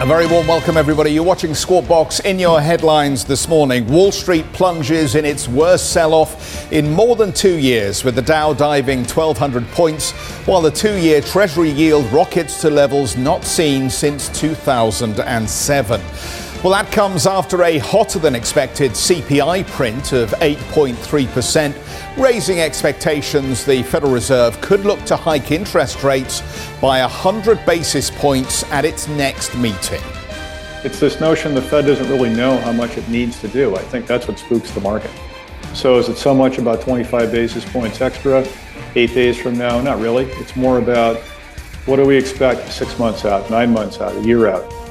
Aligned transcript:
A 0.00 0.06
very 0.06 0.26
warm 0.26 0.48
welcome, 0.48 0.76
everybody. 0.76 1.12
You're 1.12 1.22
watching 1.22 1.54
Squawk 1.54 1.86
Box 1.86 2.18
in 2.20 2.38
your 2.38 2.60
headlines 2.60 3.24
this 3.24 3.46
morning. 3.46 3.86
Wall 3.86 4.10
Street 4.10 4.44
plunges 4.52 5.14
in 5.14 5.24
its 5.24 5.48
worst 5.48 5.92
sell 5.92 6.12
off 6.12 6.70
in 6.72 6.92
more 6.92 7.14
than 7.14 7.32
two 7.32 7.58
years, 7.58 8.02
with 8.02 8.16
the 8.16 8.20
Dow 8.20 8.52
diving 8.52 9.04
1,200 9.04 9.64
points, 9.68 10.10
while 10.46 10.60
the 10.60 10.70
two 10.70 10.98
year 10.98 11.20
Treasury 11.20 11.70
yield 11.70 12.04
rockets 12.12 12.60
to 12.62 12.70
levels 12.70 13.16
not 13.16 13.44
seen 13.44 13.88
since 13.88 14.28
2007. 14.40 16.00
Well, 16.64 16.72
that 16.72 16.90
comes 16.90 17.26
after 17.26 17.62
a 17.62 17.76
hotter 17.76 18.18
than 18.18 18.34
expected 18.34 18.92
CPI 18.92 19.66
print 19.66 20.14
of 20.14 20.30
8.3%, 20.30 22.16
raising 22.16 22.60
expectations 22.60 23.66
the 23.66 23.82
Federal 23.82 24.10
Reserve 24.10 24.58
could 24.62 24.80
look 24.86 25.04
to 25.04 25.14
hike 25.14 25.50
interest 25.50 26.02
rates 26.02 26.40
by 26.80 27.02
100 27.02 27.66
basis 27.66 28.10
points 28.10 28.64
at 28.72 28.86
its 28.86 29.08
next 29.08 29.54
meeting. 29.58 30.00
It's 30.84 30.98
this 30.98 31.20
notion 31.20 31.54
the 31.54 31.60
Fed 31.60 31.84
doesn't 31.84 32.08
really 32.08 32.34
know 32.34 32.56
how 32.56 32.72
much 32.72 32.96
it 32.96 33.06
needs 33.10 33.38
to 33.42 33.48
do. 33.48 33.76
I 33.76 33.82
think 33.82 34.06
that's 34.06 34.26
what 34.26 34.38
spooks 34.38 34.70
the 34.70 34.80
market. 34.80 35.10
So 35.74 35.98
is 35.98 36.08
it 36.08 36.16
so 36.16 36.34
much 36.34 36.56
about 36.56 36.80
25 36.80 37.30
basis 37.30 37.70
points 37.70 38.00
extra 38.00 38.42
eight 38.94 39.12
days 39.12 39.38
from 39.38 39.58
now? 39.58 39.82
Not 39.82 40.00
really. 40.00 40.24
It's 40.36 40.56
more 40.56 40.78
about 40.78 41.18
what 41.84 41.96
do 41.96 42.06
we 42.06 42.16
expect 42.16 42.72
six 42.72 42.98
months 42.98 43.26
out, 43.26 43.50
nine 43.50 43.70
months 43.70 44.00
out, 44.00 44.16
a 44.16 44.20
year 44.22 44.48
out. 44.48 44.83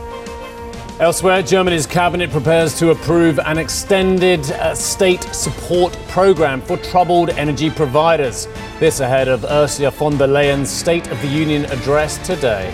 Elsewhere, 1.04 1.44
Germany's 1.44 1.86
cabinet 1.86 2.32
prepares 2.32 2.80
to 2.80 2.92
approve 2.92 3.38
an 3.38 3.58
extended 3.58 4.40
uh, 4.52 4.74
state 4.74 5.22
support 5.36 5.92
program 6.08 6.62
for 6.62 6.78
troubled 6.78 7.32
energy 7.32 7.70
providers. 7.70 8.48
This 8.80 9.02
ahead 9.02 9.28
of 9.28 9.44
Ursula 9.44 9.92
von 9.92 10.18
der 10.18 10.28
Leyen's 10.28 10.70
State 10.70 11.12
of 11.12 11.22
the 11.22 11.28
Union 11.28 11.66
address 11.66 12.26
today. 12.26 12.74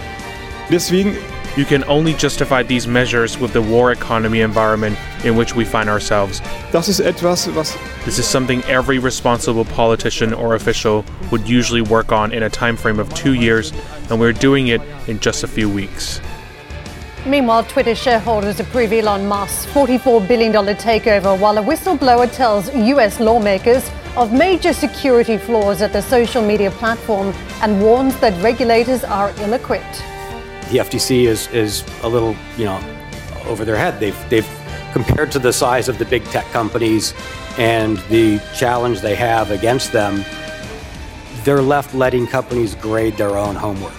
Deswegen 0.70 1.18
you 1.58 1.66
can 1.66 1.84
only 1.86 2.14
justify 2.14 2.62
these 2.62 2.86
measures 2.86 3.40
with 3.40 3.52
the 3.52 3.64
war 3.64 3.92
economy 3.92 4.42
environment 4.42 4.96
in 5.26 5.36
which 5.36 5.56
we 5.56 5.66
find 5.66 5.90
ourselves. 5.90 6.40
Das 6.72 6.88
ist 6.88 7.00
etwas, 7.00 7.48
was 7.56 7.76
This 8.06 8.20
is 8.20 8.28
something 8.28 8.62
every 8.66 9.00
responsible 9.00 9.66
politician 9.66 10.36
or 10.36 10.54
official 10.54 11.04
would 11.32 11.50
usually 11.50 11.82
work 11.82 12.12
on 12.12 12.32
in 12.32 12.44
a 12.44 12.50
time 12.50 12.78
frame 12.78 13.00
of 13.00 13.12
2 13.16 13.34
years, 13.34 13.74
and 14.12 14.20
we're 14.20 14.34
doing 14.34 14.68
it 14.68 14.82
in 15.08 15.20
just 15.20 15.44
a 15.44 15.48
few 15.48 15.68
weeks. 15.68 16.22
Meanwhile, 17.30 17.66
Twitter 17.66 17.94
shareholders 17.94 18.60
approve 18.60 18.92
Elon 18.92 19.28
Musk's 19.28 19.72
$44 19.72 20.28
billion 20.28 20.52
takeover 20.52 21.40
while 21.40 21.60
a 21.60 21.62
whistleblower 21.62 22.32
tells 22.34 22.74
US 22.74 23.20
lawmakers 23.20 23.88
of 24.18 24.34
major 24.34 24.74
security 24.74 25.38
flaws 25.38 25.84
at 25.84 25.94
the 25.94 26.02
social 26.02 26.42
media 26.42 26.72
platform 26.72 27.32
and 27.62 27.80
warns 27.80 28.20
that 28.20 28.34
regulators 28.42 29.04
are 29.04 29.32
ill 29.42 29.54
equipped. 29.54 30.04
The 30.72 30.80
FTC 30.80 31.26
is, 31.28 31.48
is 31.50 31.84
a 32.02 32.10
little, 32.10 32.36
you 32.58 32.66
know, 32.66 32.82
over 33.46 33.64
their 33.64 33.78
head. 33.78 34.00
They've, 34.00 34.30
they've 34.32 34.50
compared 34.92 35.32
to 35.34 35.40
the 35.40 35.54
size 35.54 35.88
of 35.88 36.00
the 36.00 36.06
big 36.06 36.24
tech 36.26 36.46
companies 36.46 37.14
and 37.60 38.00
the 38.10 38.40
challenge 38.56 39.02
they 39.02 39.16
have 39.16 39.52
against 39.52 39.92
them, 39.92 40.26
they're 41.44 41.62
left 41.62 41.94
letting 41.94 42.26
companies 42.26 42.74
grade 42.74 43.18
their 43.18 43.38
own 43.38 43.54
homework. 43.54 43.94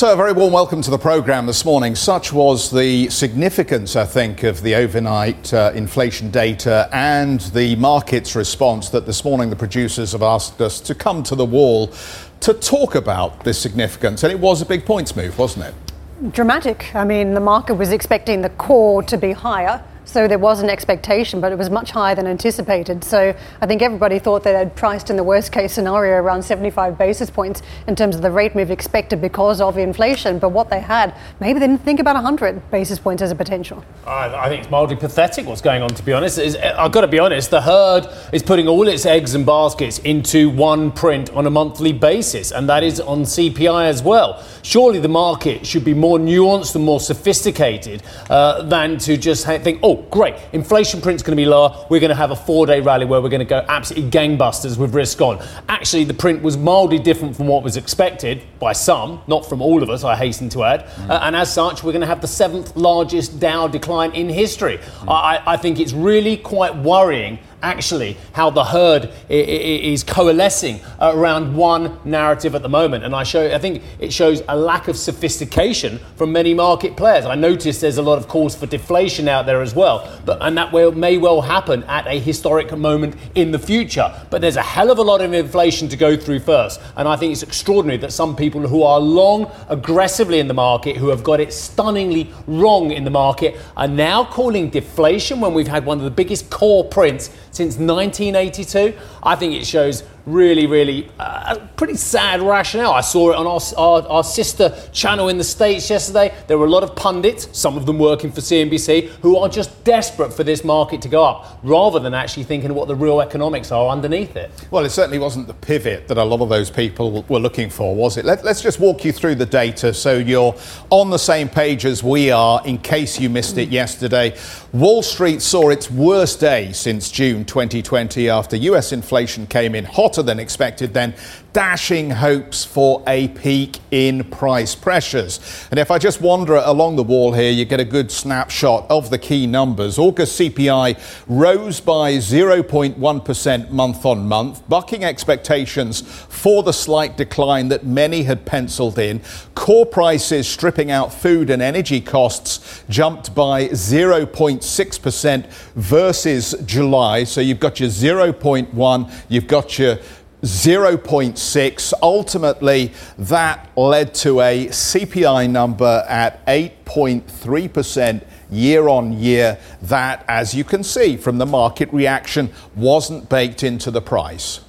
So, 0.00 0.14
a 0.14 0.16
very 0.16 0.32
warm 0.32 0.54
welcome 0.54 0.80
to 0.80 0.90
the 0.90 0.96
programme 0.96 1.44
this 1.44 1.62
morning. 1.62 1.94
Such 1.94 2.32
was 2.32 2.70
the 2.70 3.10
significance, 3.10 3.96
I 3.96 4.06
think, 4.06 4.44
of 4.44 4.62
the 4.62 4.74
overnight 4.74 5.52
uh, 5.52 5.72
inflation 5.74 6.30
data 6.30 6.88
and 6.90 7.38
the 7.52 7.76
market's 7.76 8.34
response 8.34 8.88
that 8.88 9.04
this 9.04 9.26
morning 9.26 9.50
the 9.50 9.56
producers 9.56 10.12
have 10.12 10.22
asked 10.22 10.58
us 10.62 10.80
to 10.80 10.94
come 10.94 11.22
to 11.24 11.34
the 11.34 11.44
wall 11.44 11.92
to 12.40 12.54
talk 12.54 12.94
about 12.94 13.44
this 13.44 13.60
significance. 13.60 14.22
And 14.22 14.32
it 14.32 14.40
was 14.40 14.62
a 14.62 14.64
big 14.64 14.86
points 14.86 15.14
move, 15.14 15.38
wasn't 15.38 15.66
it? 15.66 16.32
Dramatic. 16.32 16.94
I 16.94 17.04
mean, 17.04 17.34
the 17.34 17.40
market 17.40 17.74
was 17.74 17.92
expecting 17.92 18.40
the 18.40 18.48
core 18.48 19.02
to 19.02 19.18
be 19.18 19.32
higher. 19.32 19.84
So 20.04 20.26
there 20.26 20.38
was 20.38 20.60
an 20.60 20.70
expectation, 20.70 21.40
but 21.40 21.52
it 21.52 21.58
was 21.58 21.70
much 21.70 21.90
higher 21.90 22.14
than 22.14 22.26
anticipated. 22.26 23.04
So 23.04 23.34
I 23.60 23.66
think 23.66 23.82
everybody 23.82 24.18
thought 24.18 24.42
they 24.42 24.52
had 24.52 24.74
priced 24.74 25.10
in 25.10 25.16
the 25.16 25.22
worst 25.22 25.52
case 25.52 25.72
scenario 25.72 26.16
around 26.16 26.42
75 26.42 26.98
basis 26.98 27.30
points 27.30 27.62
in 27.86 27.94
terms 27.94 28.16
of 28.16 28.22
the 28.22 28.30
rate 28.30 28.54
move 28.54 28.70
expected 28.70 29.20
because 29.20 29.60
of 29.60 29.78
inflation. 29.78 30.38
But 30.38 30.50
what 30.50 30.70
they 30.70 30.80
had, 30.80 31.14
maybe 31.38 31.60
they 31.60 31.66
didn't 31.66 31.84
think 31.84 32.00
about 32.00 32.16
100 32.16 32.70
basis 32.70 32.98
points 32.98 33.22
as 33.22 33.30
a 33.30 33.34
potential. 33.34 33.84
I, 34.06 34.34
I 34.34 34.48
think 34.48 34.62
it's 34.62 34.70
mildly 34.70 34.96
pathetic 34.96 35.46
what's 35.46 35.60
going 35.60 35.82
on, 35.82 35.90
to 35.90 36.02
be 36.02 36.12
honest. 36.12 36.38
Is, 36.38 36.56
I've 36.56 36.92
got 36.92 37.02
to 37.02 37.08
be 37.08 37.18
honest, 37.18 37.50
the 37.50 37.60
herd 37.60 38.08
is 38.32 38.42
putting 38.42 38.66
all 38.68 38.88
its 38.88 39.06
eggs 39.06 39.34
and 39.34 39.46
baskets 39.46 39.98
into 40.00 40.50
one 40.50 40.90
print 40.90 41.30
on 41.30 41.46
a 41.46 41.50
monthly 41.50 41.92
basis, 41.92 42.50
and 42.50 42.68
that 42.68 42.82
is 42.82 43.00
on 43.00 43.22
CPI 43.22 43.86
as 43.86 44.02
well. 44.02 44.44
Surely 44.62 44.98
the 44.98 45.08
market 45.08 45.66
should 45.66 45.84
be 45.84 45.94
more 45.94 46.18
nuanced 46.18 46.74
and 46.74 46.84
more 46.84 47.00
sophisticated 47.00 48.02
uh, 48.28 48.62
than 48.62 48.98
to 48.98 49.16
just 49.16 49.46
think, 49.46 49.80
oh, 49.82 49.89
great, 49.96 50.34
inflation 50.52 51.00
print's 51.00 51.22
going 51.22 51.36
to 51.36 51.40
be 51.40 51.46
lower. 51.46 51.86
We're 51.88 52.00
going 52.00 52.10
to 52.10 52.16
have 52.16 52.30
a 52.30 52.36
four 52.36 52.66
day 52.66 52.80
rally 52.80 53.06
where 53.06 53.20
we're 53.20 53.28
going 53.28 53.40
to 53.40 53.44
go 53.44 53.64
absolutely 53.68 54.10
gangbusters 54.10 54.78
with 54.78 54.94
risk 54.94 55.20
on. 55.20 55.44
Actually, 55.68 56.04
the 56.04 56.14
print 56.14 56.42
was 56.42 56.56
mildly 56.56 56.98
different 56.98 57.36
from 57.36 57.46
what 57.46 57.62
was 57.62 57.76
expected 57.76 58.42
by 58.58 58.72
some, 58.72 59.20
not 59.26 59.46
from 59.46 59.62
all 59.62 59.82
of 59.82 59.90
us, 59.90 60.04
I 60.04 60.16
hasten 60.16 60.48
to 60.50 60.64
add. 60.64 60.86
Mm. 60.86 61.10
Uh, 61.10 61.20
and 61.22 61.36
as 61.36 61.52
such, 61.52 61.82
we're 61.82 61.92
going 61.92 62.00
to 62.00 62.06
have 62.06 62.20
the 62.20 62.28
seventh 62.28 62.76
largest 62.76 63.40
Dow 63.40 63.66
decline 63.66 64.12
in 64.12 64.28
history. 64.28 64.78
Mm. 64.78 65.08
I, 65.08 65.42
I 65.46 65.56
think 65.56 65.80
it's 65.80 65.92
really 65.92 66.36
quite 66.36 66.74
worrying 66.76 67.38
actually 67.62 68.16
how 68.32 68.50
the 68.50 68.64
herd 68.64 69.10
is 69.28 70.02
coalescing 70.04 70.80
around 71.00 71.54
one 71.54 71.98
narrative 72.04 72.54
at 72.54 72.62
the 72.62 72.68
moment. 72.68 73.04
And 73.04 73.14
I 73.14 73.22
show, 73.22 73.54
I 73.54 73.58
think 73.58 73.82
it 73.98 74.12
shows 74.12 74.42
a 74.48 74.56
lack 74.56 74.88
of 74.88 74.96
sophistication 74.96 75.98
from 76.16 76.32
many 76.32 76.54
market 76.54 76.96
players. 76.96 77.24
I 77.24 77.34
notice 77.34 77.80
there's 77.80 77.98
a 77.98 78.02
lot 78.02 78.18
of 78.18 78.28
calls 78.28 78.54
for 78.54 78.66
deflation 78.66 79.28
out 79.28 79.46
there 79.46 79.62
as 79.62 79.74
well, 79.74 80.20
but 80.24 80.38
and 80.40 80.56
that 80.56 80.72
will, 80.72 80.92
may 80.92 81.18
well 81.18 81.40
happen 81.40 81.82
at 81.84 82.06
a 82.06 82.18
historic 82.18 82.76
moment 82.76 83.16
in 83.34 83.50
the 83.50 83.58
future. 83.58 84.12
But 84.30 84.40
there's 84.40 84.56
a 84.56 84.62
hell 84.62 84.90
of 84.90 84.98
a 84.98 85.02
lot 85.02 85.20
of 85.20 85.32
inflation 85.32 85.88
to 85.88 85.96
go 85.96 86.16
through 86.16 86.40
first, 86.40 86.80
and 86.96 87.08
I 87.08 87.16
think 87.16 87.32
it's 87.32 87.42
extraordinary 87.42 87.98
that 87.98 88.12
some 88.12 88.36
people 88.36 88.66
who 88.66 88.82
are 88.82 89.00
long 89.00 89.50
aggressively 89.68 90.38
in 90.38 90.48
the 90.48 90.54
market, 90.54 90.96
who 90.96 91.08
have 91.08 91.22
got 91.22 91.40
it 91.40 91.52
stunningly 91.52 92.32
wrong 92.46 92.90
in 92.90 93.04
the 93.04 93.10
market, 93.10 93.58
are 93.76 93.88
now 93.88 94.24
calling 94.24 94.70
deflation 94.70 95.40
when 95.40 95.54
we've 95.54 95.68
had 95.68 95.84
one 95.84 95.98
of 95.98 96.04
the 96.04 96.10
biggest 96.10 96.50
core 96.50 96.84
prints 96.84 97.30
since 97.50 97.76
1982. 97.76 98.94
I 99.22 99.36
think 99.36 99.54
it 99.54 99.66
shows 99.66 100.02
really, 100.26 100.66
really 100.66 101.10
uh, 101.18 101.56
pretty 101.76 101.96
sad 101.96 102.40
rationale. 102.42 102.92
I 102.92 103.00
saw 103.00 103.30
it 103.30 103.36
on 103.36 103.46
our, 103.46 103.60
our, 103.76 104.08
our, 104.08 104.24
sister 104.24 104.74
channel 104.92 105.28
in 105.28 105.38
the 105.38 105.44
States 105.44 105.88
yesterday. 105.90 106.34
There 106.46 106.58
were 106.58 106.66
a 106.66 106.70
lot 106.70 106.82
of 106.82 106.94
pundits, 106.94 107.48
some 107.58 107.76
of 107.76 107.86
them 107.86 107.98
working 107.98 108.30
for 108.30 108.40
CNBC, 108.40 109.08
who 109.22 109.36
are 109.36 109.48
just 109.48 109.82
desperate 109.84 110.32
for 110.32 110.44
this 110.44 110.62
market 110.64 111.02
to 111.02 111.08
go 111.08 111.24
up 111.24 111.58
rather 111.62 111.98
than 111.98 112.14
actually 112.14 112.44
thinking 112.44 112.74
what 112.74 112.88
the 112.88 112.94
real 112.94 113.20
economics 113.20 113.72
are 113.72 113.88
underneath 113.88 114.36
it. 114.36 114.50
Well, 114.70 114.84
it 114.84 114.90
certainly 114.90 115.18
wasn't 115.18 115.46
the 115.46 115.54
pivot 115.54 116.08
that 116.08 116.18
a 116.18 116.24
lot 116.24 116.40
of 116.40 116.48
those 116.48 116.70
people 116.70 117.24
were 117.28 117.40
looking 117.40 117.70
for, 117.70 117.94
was 117.94 118.16
it? 118.16 118.24
Let, 118.24 118.44
let's 118.44 118.62
just 118.62 118.78
walk 118.78 119.04
you 119.04 119.12
through 119.12 119.36
the 119.36 119.46
data 119.46 119.92
so 119.94 120.16
you're 120.16 120.54
on 120.90 121.10
the 121.10 121.18
same 121.18 121.48
page 121.48 121.84
as 121.84 122.02
we 122.02 122.30
are 122.30 122.62
in 122.66 122.78
case 122.78 123.18
you 123.18 123.30
missed 123.30 123.58
it 123.58 123.68
yesterday. 123.70 124.36
Wall 124.72 125.02
Street 125.02 125.42
saw 125.42 125.70
its 125.70 125.90
worst 125.90 126.40
day 126.40 126.72
since 126.72 127.10
June 127.10 127.44
2020 127.44 128.28
after 128.28 128.56
US 128.56 128.92
inflation 128.92 129.46
came 129.46 129.74
in 129.74 129.84
hotter 130.10 130.22
than 130.22 130.40
expected, 130.40 130.92
then 130.92 131.14
dashing 131.52 132.10
hopes 132.10 132.64
for 132.64 133.02
a 133.06 133.28
peak 133.28 133.78
in 133.90 134.24
price 134.24 134.74
pressures. 134.74 135.40
And 135.70 135.80
if 135.80 135.90
I 135.90 135.98
just 135.98 136.20
wander 136.20 136.54
along 136.56 136.96
the 136.96 137.02
wall 137.02 137.32
here, 137.32 137.50
you 137.50 137.64
get 137.64 137.80
a 137.80 137.84
good 137.84 138.10
snapshot 138.10 138.86
of 138.90 139.10
the 139.10 139.18
key 139.18 139.46
numbers. 139.46 139.98
August 139.98 140.38
CPI 140.38 140.98
rose 141.26 141.80
by 141.80 142.14
0.1% 142.14 143.70
month 143.70 144.06
on 144.06 144.28
month, 144.28 144.68
bucking 144.68 145.04
expectations 145.04 146.00
for 146.00 146.62
the 146.62 146.72
slight 146.72 147.16
decline 147.16 147.68
that 147.68 147.84
many 147.84 148.22
had 148.22 148.46
penciled 148.46 148.98
in. 148.98 149.20
Core 149.54 149.86
prices, 149.86 150.48
stripping 150.48 150.90
out 150.90 151.12
food 151.12 151.50
and 151.50 151.60
energy 151.60 152.00
costs, 152.00 152.84
jumped 152.88 153.34
by 153.34 153.68
0.6% 153.68 155.46
versus 155.74 156.54
July. 156.64 157.24
So 157.24 157.40
you've 157.40 157.60
got 157.60 157.80
your 157.80 157.88
0.1, 157.88 159.12
you've 159.28 159.46
got 159.46 159.78
your 159.78 159.98
0.6. 160.42 161.92
Ultimately, 162.02 162.92
that 163.18 163.70
led 163.76 164.14
to 164.14 164.40
a 164.40 164.66
CPI 164.66 165.50
number 165.50 166.04
at 166.08 166.44
8.3% 166.46 168.24
year 168.50 168.88
on 168.88 169.12
year 169.12 169.58
that, 169.82 170.24
as 170.28 170.54
you 170.54 170.64
can 170.64 170.82
see 170.82 171.16
from 171.16 171.38
the 171.38 171.46
market 171.46 171.92
reaction, 171.92 172.50
wasn't 172.74 173.28
baked 173.28 173.62
into 173.62 173.90
the 173.90 174.00
price 174.00 174.60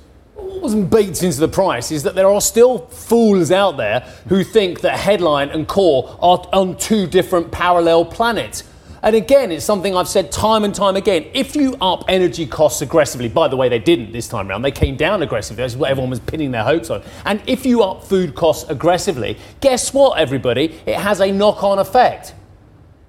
what 0.61 0.61
wasn't 0.61 0.89
baked 0.89 1.23
into 1.23 1.39
the 1.39 1.47
price 1.47 1.91
is 1.91 2.03
that 2.03 2.13
there 2.13 2.27
are 2.27 2.41
still 2.41 2.79
fools 2.87 3.51
out 3.51 3.77
there 3.77 4.01
who 4.27 4.43
think 4.43 4.81
that 4.81 4.99
headline 4.99 5.49
and 5.49 5.67
core 5.67 6.17
are 6.21 6.47
on 6.53 6.77
two 6.77 7.07
different 7.07 7.51
parallel 7.51 8.05
planets. 8.05 8.63
And 9.03 9.15
again, 9.15 9.51
it's 9.51 9.65
something 9.65 9.95
I've 9.95 10.07
said 10.07 10.31
time 10.31 10.63
and 10.63 10.75
time 10.75 10.95
again. 10.95 11.25
If 11.33 11.55
you 11.55 11.75
up 11.81 12.03
energy 12.07 12.45
costs 12.45 12.81
aggressively, 12.81 13.29
by 13.29 13.47
the 13.47 13.57
way, 13.57 13.67
they 13.67 13.79
didn't 13.79 14.11
this 14.11 14.27
time 14.27 14.49
around, 14.49 14.61
they 14.61 14.71
came 14.71 14.95
down 14.95 15.23
aggressively. 15.23 15.63
That's 15.63 15.75
what 15.75 15.89
everyone 15.89 16.11
was 16.11 16.19
pinning 16.19 16.51
their 16.51 16.63
hopes 16.63 16.91
on. 16.91 17.01
And 17.25 17.41
if 17.47 17.65
you 17.65 17.81
up 17.81 18.03
food 18.03 18.35
costs 18.35 18.69
aggressively, 18.69 19.37
guess 19.59 19.93
what, 19.93 20.19
everybody? 20.19 20.79
It 20.85 20.97
has 20.97 21.19
a 21.19 21.31
knock 21.31 21.63
on 21.63 21.79
effect. 21.79 22.35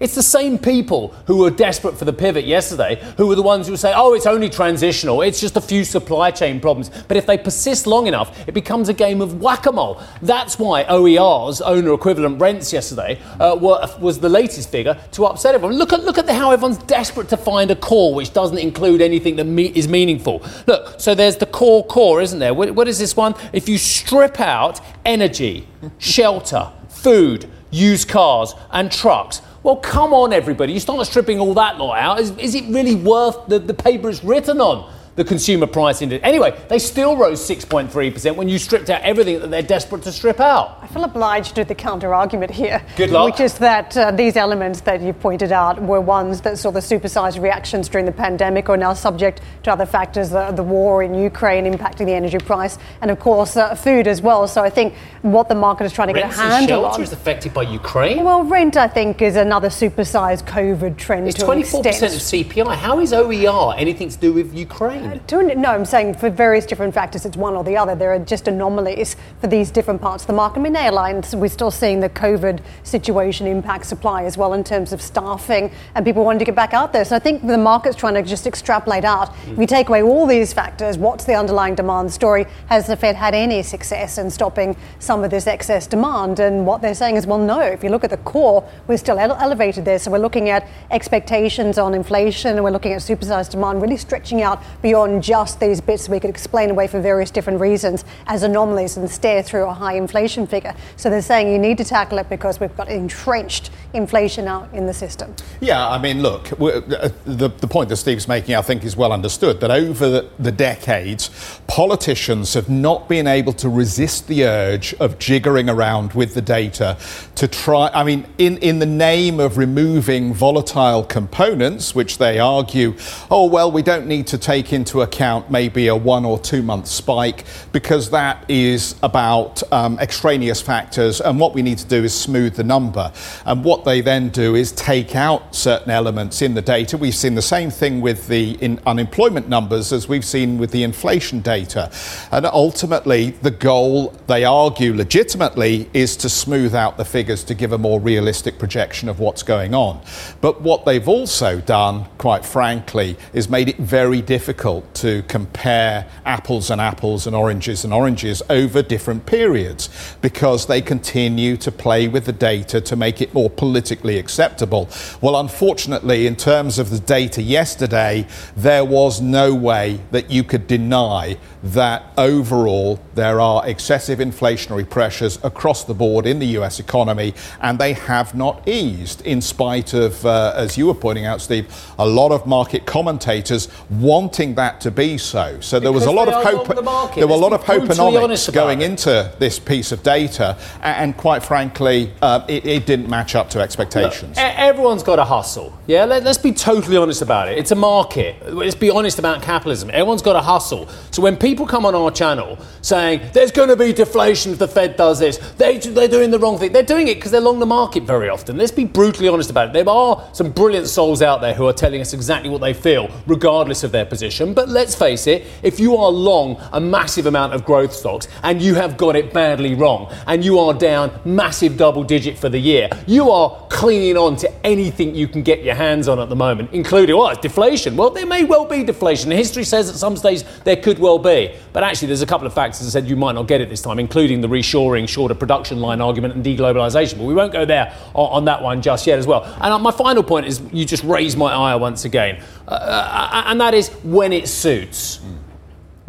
It's 0.03 0.17
the 0.17 0.23
same 0.23 0.59
people 0.59 1.15
who 1.29 1.37
were 1.37 1.51
desperate 1.51 1.97
for 1.97 2.05
the 2.05 2.13
pivot 2.13 2.45
yesterday 2.45 3.01
who 3.17 3.29
were 3.29 3.37
the 3.37 3.43
ones 3.43 3.69
who 3.69 3.77
say, 3.77 3.93
oh, 3.95 4.15
it's 4.15 4.27
only 4.27 4.51
transitional, 4.51 5.23
it's 5.23 5.41
just 5.41 5.57
a 5.57 5.61
few 5.61 5.85
supply 5.85 6.33
chain 6.33 6.59
problems. 6.59 6.91
But 7.07 7.17
if 7.17 7.25
they 7.25 7.39
persist 7.39 7.87
long 7.87 8.09
enough, 8.09 8.49
it 8.49 8.53
becomes 8.53 8.89
a 8.89 8.95
game 8.95 9.21
of 9.21 9.41
whack 9.41 9.67
a 9.67 9.71
mole. 9.71 10.03
That's 10.21 10.59
why 10.59 10.83
OER's 10.85 11.61
owner 11.61 11.95
equivalent 11.95 12.41
rents 12.41 12.73
yesterday 12.73 13.21
uh, 13.39 13.57
were, 13.61 13.87
was 14.01 14.19
the 14.19 14.29
latest 14.29 14.71
figure 14.71 14.99
to 15.13 15.27
upset 15.27 15.55
everyone. 15.55 15.79
Look 15.79 15.93
at, 15.93 16.03
look 16.03 16.19
at 16.19 16.27
the, 16.27 16.35
how 16.35 16.51
everyone's 16.51 16.79
desperate 16.79 17.29
to 17.29 17.37
find 17.37 17.71
a 17.71 17.77
core 17.77 18.13
which 18.13 18.33
doesn't 18.33 18.59
include 18.59 19.03
anything 19.03 19.37
that 19.37 19.45
me- 19.45 19.73
is 19.73 19.87
meaningful. 19.87 20.43
Look, 20.67 20.99
so 21.01 21.15
there's 21.15 21.37
the 21.37 21.47
core 21.47 21.87
core, 21.87 22.21
isn't 22.21 22.41
there? 22.41 22.55
what, 22.55 22.73
what 22.73 22.89
is 22.89 22.99
this 22.99 23.17
one? 23.17 23.37
If 23.53 23.69
you 23.69 23.79
strip 23.79 24.41
out 24.41 24.81
energy, 25.05 25.69
shelter, 25.99 26.73
food, 26.89 27.49
used 27.71 28.09
cars, 28.09 28.55
and 28.73 28.91
trucks, 28.91 29.43
well, 29.63 29.77
come 29.77 30.13
on, 30.13 30.33
everybody. 30.33 30.73
You 30.73 30.81
start 30.81 31.07
stripping 31.07 31.39
all 31.39 31.55
that 31.55 31.79
lot 31.79 31.99
out. 31.99 32.21
Is, 32.21 32.31
is 32.39 32.55
it 32.55 32.65
really 32.69 32.95
worth 32.95 33.47
the, 33.47 33.59
the 33.59 33.75
paper 33.75 34.09
it's 34.09 34.25
written 34.25 34.61
on? 34.61 34.93
The 35.15 35.25
consumer 35.25 35.67
price 35.67 36.01
index. 36.01 36.25
Anyway, 36.25 36.59
they 36.69 36.79
still 36.79 37.17
rose 37.17 37.41
6.3% 37.41 38.35
when 38.37 38.49
you 38.49 38.59
stripped 38.59 38.89
out 38.89 39.03
everything 39.03 39.41
that 39.41 39.51
they're 39.51 39.63
desperate 39.63 40.03
to 40.03 40.13
strip 40.13 40.41
out. 40.41 40.79
I 40.81 40.87
feel 40.87 41.05
obliged 41.05 41.51
to 41.51 41.55
do 41.57 41.65
the 41.65 41.75
counter 41.75 42.15
argument 42.15 42.51
here. 42.51 42.83
Good 42.97 43.11
luck. 43.11 43.27
Which 43.27 43.41
is 43.41 43.59
that 43.59 43.95
uh, 43.97 44.11
these 44.11 44.37
elements 44.37 44.81
that 44.83 45.03
you 45.03 45.13
pointed 45.13 45.53
out 45.53 45.83
were 45.83 46.01
ones 46.01 46.41
that 46.43 46.59
saw 46.59 46.71
the 46.71 46.81
supersized 46.81 47.41
reactions 47.43 47.89
during 47.89 48.07
the 48.07 48.13
pandemic 48.13 48.71
are 48.71 48.77
now 48.77 48.95
subject 48.95 49.43
to 49.65 49.73
other 49.73 49.85
factors, 49.87 50.31
the, 50.31 50.51
the 50.53 50.63
war 50.63 51.03
in 51.03 51.15
Ukraine 51.15 51.65
impacting 51.65 52.07
the 52.07 52.13
energy 52.13 52.39
price, 52.39 52.79
and 53.03 53.11
of 53.11 53.21
course, 53.21 53.57
uh, 53.57 53.75
food 53.75 54.09
as 54.09 54.23
well. 54.23 54.49
So 54.49 54.63
I 54.63 54.71
think 54.71 54.95
what 55.21 55.49
the 55.49 55.55
market 55.55 55.85
is 55.85 55.93
trying 55.93 56.09
to 56.09 56.15
Rents 56.15 56.37
get 56.37 56.45
a 56.45 56.49
handle 56.49 56.83
shelter 56.83 56.97
on. 56.97 57.03
is 57.03 57.13
affected 57.13 57.53
by 57.53 57.63
Ukraine. 57.63 58.25
Well, 58.25 58.45
rent, 58.45 58.77
I 58.77 58.89
think, 58.89 59.21
is 59.21 59.37
another 59.37 59.69
supersized 59.69 60.45
COVID 60.45 60.97
trend 60.97 61.29
it's 61.29 61.39
to 61.39 61.45
24% 61.45 61.87
extent. 61.87 62.15
of 62.15 62.21
CPI. 62.21 62.77
How 62.77 62.99
is 62.99 63.13
OER 63.13 63.75
anything 63.77 64.09
to 64.09 64.19
do 64.19 64.33
with 64.33 64.55
Ukraine? 64.55 65.02
To 65.03 65.43
no, 65.43 65.71
I'm 65.71 65.85
saying 65.85 66.15
for 66.15 66.31
various 66.31 66.65
different 66.65 66.95
factors, 66.95 67.27
it's 67.27 67.37
one 67.37 67.55
or 67.55 67.65
the 67.65 67.77
other. 67.77 67.97
There 67.97 68.13
are 68.13 68.19
just 68.21 68.47
anomalies 68.47 69.17
for 69.41 69.49
these 69.49 69.71
different 69.71 70.01
parts 70.01 70.23
of 70.23 70.29
the 70.29 70.33
market. 70.33 70.61
I 70.61 70.63
mean, 70.63 70.77
airlines, 70.77 71.35
we're 71.35 71.49
still 71.49 71.73
seeing 71.73 71.99
the 71.99 72.09
COVID 72.09 72.61
situation 72.85 73.49
impact 73.49 73.87
supply 73.87 74.25
as 74.25 74.39
well 74.39 74.53
in 74.55 74.63
terms 74.63 74.93
of 74.93 75.03
staffing 75.03 75.73
and 75.97 76.05
people 76.05 76.25
wanting 76.25 76.39
to 76.39 76.45
get 76.45 76.55
back 76.55 76.73
out 76.73 76.93
there. 76.93 77.05
So 77.05 77.17
I 77.17 77.19
think 77.19 77.45
the 77.45 77.59
market's 77.59 77.97
trying 77.97 78.15
to 78.15 78.23
just 78.23 78.47
extrapolate 78.47 79.05
out. 79.05 79.35
If 79.49 79.59
you 79.59 79.67
take 79.67 79.89
away 79.89 80.03
all 80.03 80.25
these 80.25 80.53
factors, 80.53 80.97
what's 80.97 81.25
the 81.25 81.35
underlying 81.35 81.75
demand 81.75 82.13
story? 82.13 82.47
Has 82.67 82.87
the 82.87 82.97
Fed 82.97 83.17
had 83.17 83.35
any 83.35 83.63
success 83.65 84.19
in 84.19 84.31
stopping 84.31 84.77
some 85.01 85.25
of 85.25 85.31
this 85.31 85.49
excess 85.49 85.89
demand? 85.89 86.39
And 86.39 86.65
what 86.65 86.81
they're 86.81 86.95
saying 86.95 87.17
is, 87.17 87.27
well, 87.27 87.39
no. 87.39 87.61
If 87.61 87.83
you 87.83 87.91
look 87.91 88.05
at 88.05 88.11
the 88.11 88.19
core, 88.19 88.69
we're 88.87 88.99
still 88.99 89.19
ele- 89.19 89.37
elevated 89.41 89.85
there. 89.85 89.99
So 89.99 90.13
we're 90.13 90.19
looking 90.19 90.49
at 90.49 90.69
expectations 90.93 91.77
on 91.77 91.93
inflation 91.93 92.53
and 92.53 92.63
we're 92.63 92.71
looking 92.71 92.93
at 92.93 93.01
supersized 93.01 93.51
demand 93.51 93.83
really 93.83 93.97
stretching 93.97 94.43
out 94.43 94.63
beyond 94.81 94.92
just 95.21 95.59
these 95.59 95.81
bits 95.81 96.09
we 96.09 96.21
could 96.21 96.31
explain 96.31 96.71
away 96.71 96.87
for 96.87 97.01
various 97.01 97.31
different 97.31 97.61
reasons 97.61 98.05
as 98.27 98.43
anomalies 98.43 98.97
and 98.97 99.11
stare 99.11 99.43
through 99.43 99.65
a 99.65 99.73
high 99.73 99.95
inflation 99.95 100.47
figure. 100.47 100.75
So 100.97 101.09
they're 101.09 101.23
saying 101.23 101.51
you 101.51 101.59
need 101.59 101.79
to 101.79 101.85
tackle 101.85 102.19
it 102.19 102.29
because 102.29 102.61
we've 102.61 102.77
got 102.77 102.89
entrenched 102.89 103.71
inflation 103.95 104.47
out 104.49 104.69
in 104.73 104.87
the 104.87 104.95
system. 104.95 105.35
Yeah, 105.61 105.89
I 105.89 105.99
mean, 105.99 106.23
look, 106.23 106.53
uh, 106.53 106.81
the, 107.25 107.49
the 107.49 107.69
point 107.69 107.89
that 107.89 107.97
Steve's 107.97 108.29
making, 108.29 108.55
I 108.55 108.63
think, 108.63 108.85
is 108.85 108.97
well 108.97 109.13
understood 109.13 109.61
that 109.61 109.71
over 109.71 110.29
the, 110.39 110.53
decades, 110.53 111.31
politicians 111.67 112.53
have 112.53 112.69
not 112.69 113.09
been 113.09 113.27
able 113.27 113.55
to 113.55 113.69
resist 113.71 114.29
the 114.29 114.45
urge 114.45 114.93
of 114.95 115.19
jiggering 115.19 115.73
around 115.73 116.13
with 116.13 116.35
the 116.35 116.43
data 116.43 116.99
to 117.37 117.49
try, 117.49 117.91
I 117.95 118.05
mean, 118.05 118.27
in, 118.37 118.59
in 118.59 118.79
the 118.79 118.87
name 118.87 119.41
of 119.41 119.57
removing 119.57 120.35
volatile 120.35 121.05
components, 121.05 121.95
which 121.95 122.19
they 122.19 122.39
argue, 122.39 122.95
oh, 123.31 123.47
well, 123.47 123.73
we 123.73 123.83
don't 123.83 124.07
need 124.07 124.27
to 124.27 124.39
take 124.39 124.75
into 124.83 125.03
account 125.03 125.49
maybe 125.49 125.87
a 125.87 125.95
one 125.95 126.25
or 126.25 126.41
two 126.41 126.61
month 126.61 126.89
spike 126.89 127.45
because 127.71 128.11
that 128.11 128.45
is 128.51 128.97
about 129.05 129.63
um, 129.73 129.97
extraneous 130.01 130.61
factors, 130.61 131.21
and 131.21 131.39
what 131.39 131.55
we 131.55 131.63
need 131.63 131.79
to 131.79 131.87
do 131.87 132.03
is 132.03 132.13
smooth 132.13 132.57
the 132.57 132.65
number. 132.65 133.13
And 133.47 133.63
what 133.63 133.85
they 133.85 134.01
then 134.01 134.31
do 134.31 134.57
is 134.57 134.73
take 134.73 135.15
out 135.15 135.55
certain 135.55 135.91
elements 135.91 136.43
in 136.43 136.55
the 136.55 136.63
data. 136.63 136.97
We've 136.97 137.15
seen 137.15 137.37
the 137.37 137.49
same 137.57 137.71
thing 137.71 138.01
with 138.01 138.27
the 138.27 138.79
unemployment 138.85 139.49
numbers 139.49 139.93
as 139.93 140.09
we've 140.09 140.25
seen 140.25 140.59
with 140.59 140.73
the 140.73 140.83
inflation 140.83 141.43
data. 141.43 141.89
And 142.33 142.45
ultimately, 142.47 143.31
the 143.31 143.53
goal, 143.53 144.13
they 144.27 144.45
argue 144.45 144.93
legitimately, 144.95 145.89
is 145.95 146.17
to 146.17 146.29
smooth 146.29 146.75
out 146.75 146.97
the 146.97 147.05
figures 147.05 147.45
to 147.45 147.55
give 147.55 147.71
a 147.73 147.79
more 147.79 148.01
realistic 148.01 148.59
projection 148.59 149.09
of 149.09 149.21
what's 149.21 149.45
going 149.45 149.75
on. 149.75 150.01
But 150.41 150.61
what 150.61 150.85
they've 150.85 151.09
also 151.09 151.61
done, 151.61 152.07
quite 152.19 152.45
frankly, 152.45 153.17
is 153.33 153.49
made 153.49 153.69
it 153.69 153.77
very 153.77 154.21
difficult 154.21 154.72
to 154.81 155.23
compare 155.25 156.09
apples 156.25 156.71
and 156.71 156.81
apples 156.81 157.27
and 157.27 157.37
oranges 157.37 157.85
and 157.85 157.93
oranges 157.93 158.43
over 158.49 158.83
different 158.83 159.27
periods 159.27 159.89
because 160.21 160.67
they 160.67 160.81
continue 160.81 161.57
to 161.59 161.71
play 161.71 162.09
with 162.09 162.25
the 162.25 162.33
data 162.33 162.81
to 162.81 162.97
make 162.97 163.21
it 163.21 163.35
more 163.35 163.51
politically 163.51 164.19
acceptable. 164.19 164.89
Well, 165.21 165.39
unfortunately, 165.39 166.27
in 166.27 166.37
terms 166.37 166.79
of 166.79 166.91
the 166.91 166.99
data 166.99 167.43
yesterday, 167.43 168.27
there 168.57 168.85
was 168.85 169.21
no 169.21 169.55
way 169.55 170.01
that 170.11 170.31
you 170.31 170.43
could 170.45 170.67
deny 170.67 171.37
that 171.63 172.13
overall 172.17 172.99
there 173.15 173.41
are 173.41 173.67
excessive 173.69 174.19
inflationary 174.19 174.89
pressures 174.89 175.39
across 175.45 175.85
the 175.85 175.95
board 175.95 176.27
in 176.27 176.39
the 176.39 176.47
US 176.59 176.81
economy, 176.81 177.35
and 177.61 177.79
they 177.79 177.93
have 177.93 178.35
not 178.35 178.67
eased, 178.67 179.21
in 179.23 179.41
spite 179.41 179.95
of, 179.95 180.25
uh, 180.25 180.53
as 180.57 180.79
you 180.79 180.87
were 180.87 180.95
pointing 180.95 181.27
out, 181.27 181.41
Steve, 181.41 181.67
a 181.99 182.07
lot 182.07 182.33
of 182.33 182.47
market 182.47 182.87
commentators 182.87 183.69
wanting 183.91 184.55
that 184.55 184.62
to 184.71 184.91
be 184.91 185.19
so. 185.19 185.61
So 185.61 185.79
there 185.81 185.93
was 185.93 186.07
a 186.07 186.11
lot 186.13 186.29
of 186.29 186.43
hope. 186.43 186.69
the. 186.69 187.13
There 187.17 187.27
were 187.27 187.35
a 187.35 187.37
lot 187.37 187.53
of 187.53 187.65
hope 187.65 187.87
brutally 187.87 188.17
honest 188.17 188.53
going 188.53 188.81
it. 188.83 188.91
into 188.91 189.33
this 189.39 189.59
piece 189.59 189.93
of 189.93 190.03
data, 190.03 190.57
and 190.83 191.17
quite 191.17 191.43
frankly, 191.43 192.13
uh, 192.23 192.45
it, 192.49 192.67
it 192.67 192.87
didn't 192.87 193.09
match 193.09 193.35
up 193.35 193.51
to 193.51 193.61
expectations. 193.61 194.39
E- 194.39 194.41
Everyone's 194.41 195.03
got 195.03 195.19
a 195.19 195.25
hustle. 195.25 195.77
Yeah, 195.87 196.05
Let, 196.05 196.27
us 196.27 196.39
be 196.39 196.53
totally 196.53 196.97
honest 196.97 197.23
about 197.23 197.49
it. 197.49 197.59
It's 197.59 197.71
a 197.71 197.77
market. 197.77 198.55
Let's 198.55 198.75
be 198.75 198.91
honest 198.91 199.19
about 199.19 199.43
capitalism. 199.43 199.91
Everyone's 199.91 200.23
got 200.23 200.37
a 200.37 200.41
hustle. 200.41 200.89
So 201.11 201.21
when 201.23 201.37
people 201.37 201.67
come 201.67 201.85
on 201.85 201.95
our 201.95 202.11
channel 202.11 202.59
saying 202.81 203.21
there's 203.33 203.51
going 203.51 203.69
to 203.69 203.77
be 203.77 203.93
deflation 203.93 204.53
if 204.53 204.59
the 204.59 204.69
Fed 204.69 204.97
does 204.97 205.19
this, 205.19 205.39
they, 205.59 205.79
they're 205.79 206.09
doing 206.09 206.31
the 206.31 206.39
wrong 206.39 206.59
thing. 206.59 206.73
They're 206.73 206.83
doing 206.83 207.09
it 207.09 207.15
because 207.15 207.31
they're 207.31 207.41
long 207.41 207.59
the 207.59 207.67
market 207.67 208.05
very 208.05 208.29
often. 208.29 208.57
Let's 208.57 208.73
be 208.73 208.85
brutally 208.85 209.29
honest 209.29 209.51
about 209.51 209.69
it. 209.69 209.73
There 209.73 209.89
are 209.89 210.29
some 210.33 210.51
brilliant 210.51 210.87
souls 210.89 211.23
out 211.23 211.41
there 211.41 211.55
who 211.55 211.67
are 211.67 211.73
telling 211.73 212.01
us 212.01 212.13
exactly 212.13 212.49
what 212.51 212.61
they 212.61 212.75
feel, 212.75 213.09
regardless 213.27 213.85
of 213.85 213.93
their 213.93 214.05
position. 214.07 214.52
But 214.55 214.69
let's 214.69 214.95
face 214.95 215.27
it, 215.27 215.45
if 215.63 215.79
you 215.79 215.97
are 215.97 216.11
long 216.11 216.61
a 216.73 216.81
massive 216.81 217.27
amount 217.27 217.53
of 217.53 217.65
growth 217.65 217.93
stocks 217.93 218.29
and 218.43 218.63
you 218.63 218.75
have 218.75 218.97
got 218.97 219.15
it 219.17 219.33
badly 219.33 219.75
wrong 219.75 220.13
and 220.27 220.45
you 220.45 220.59
are 220.59 220.73
down 220.73 221.13
massive 221.25 221.77
double 221.77 222.03
digit 222.03 222.39
for 222.39 222.49
the 222.49 222.59
year, 222.59 222.89
you 223.07 223.31
are 223.31 223.67
clinging 223.69 224.17
on 224.17 224.37
to 224.37 224.67
anything 224.67 225.15
you 225.15 225.29
can 225.29 225.43
get 225.43 225.63
your 225.63 225.75
hands 225.75 226.09
on 226.09 226.19
at 226.19 226.29
the 226.29 226.37
moment, 226.37 226.71
including 226.73 227.17
what? 227.17 227.43
deflation. 227.43 227.97
Well, 227.97 228.11
there 228.11 228.25
may 228.25 228.45
well 228.45 228.65
be 228.65 228.83
deflation. 228.85 229.31
History 229.31 229.65
says 229.65 229.91
at 229.91 229.97
some 229.97 230.17
stage 230.17 230.45
there 230.65 230.77
could 230.77 230.99
well 230.99 231.19
be. 231.19 231.55
But 231.73 231.83
actually, 231.83 232.09
there's 232.09 232.23
a 232.23 232.27
couple 232.27 232.47
of 232.47 232.55
factors 232.55 232.81
that 232.81 232.91
said 232.91 233.09
you 233.09 233.17
might 233.17 233.33
not 233.33 233.49
get 233.49 233.61
it 233.61 233.69
this 233.69 233.83
time, 233.83 233.99
including 233.99 234.41
the 234.41 234.49
reshoring, 234.49 235.09
shorter 235.09 235.35
production 235.35 235.81
line 235.81 236.01
argument, 236.01 236.35
and 236.35 236.45
deglobalization. 236.45 237.19
But 237.19 237.25
we 237.25 237.35
won't 237.35 237.53
go 237.53 237.65
there 237.65 237.95
on, 238.15 238.31
on 238.31 238.45
that 238.47 238.63
one 238.63 238.81
just 238.81 239.07
yet 239.07 239.19
as 239.19 239.27
well. 239.27 239.45
And 239.45 239.73
uh, 239.73 239.79
my 239.79 239.91
final 239.91 240.23
point 240.23 240.47
is 240.47 240.63
you 240.73 240.85
just 240.85 241.05
raised 241.05 241.37
my 241.37 241.53
ire 241.53 241.79
once 241.79 242.05
again, 242.05 242.43
uh, 242.69 242.71
uh, 242.71 243.45
and 243.47 243.61
that 243.61 243.75
is 243.75 243.89
when 244.05 244.33
it 244.33 244.42
suits 244.49 245.21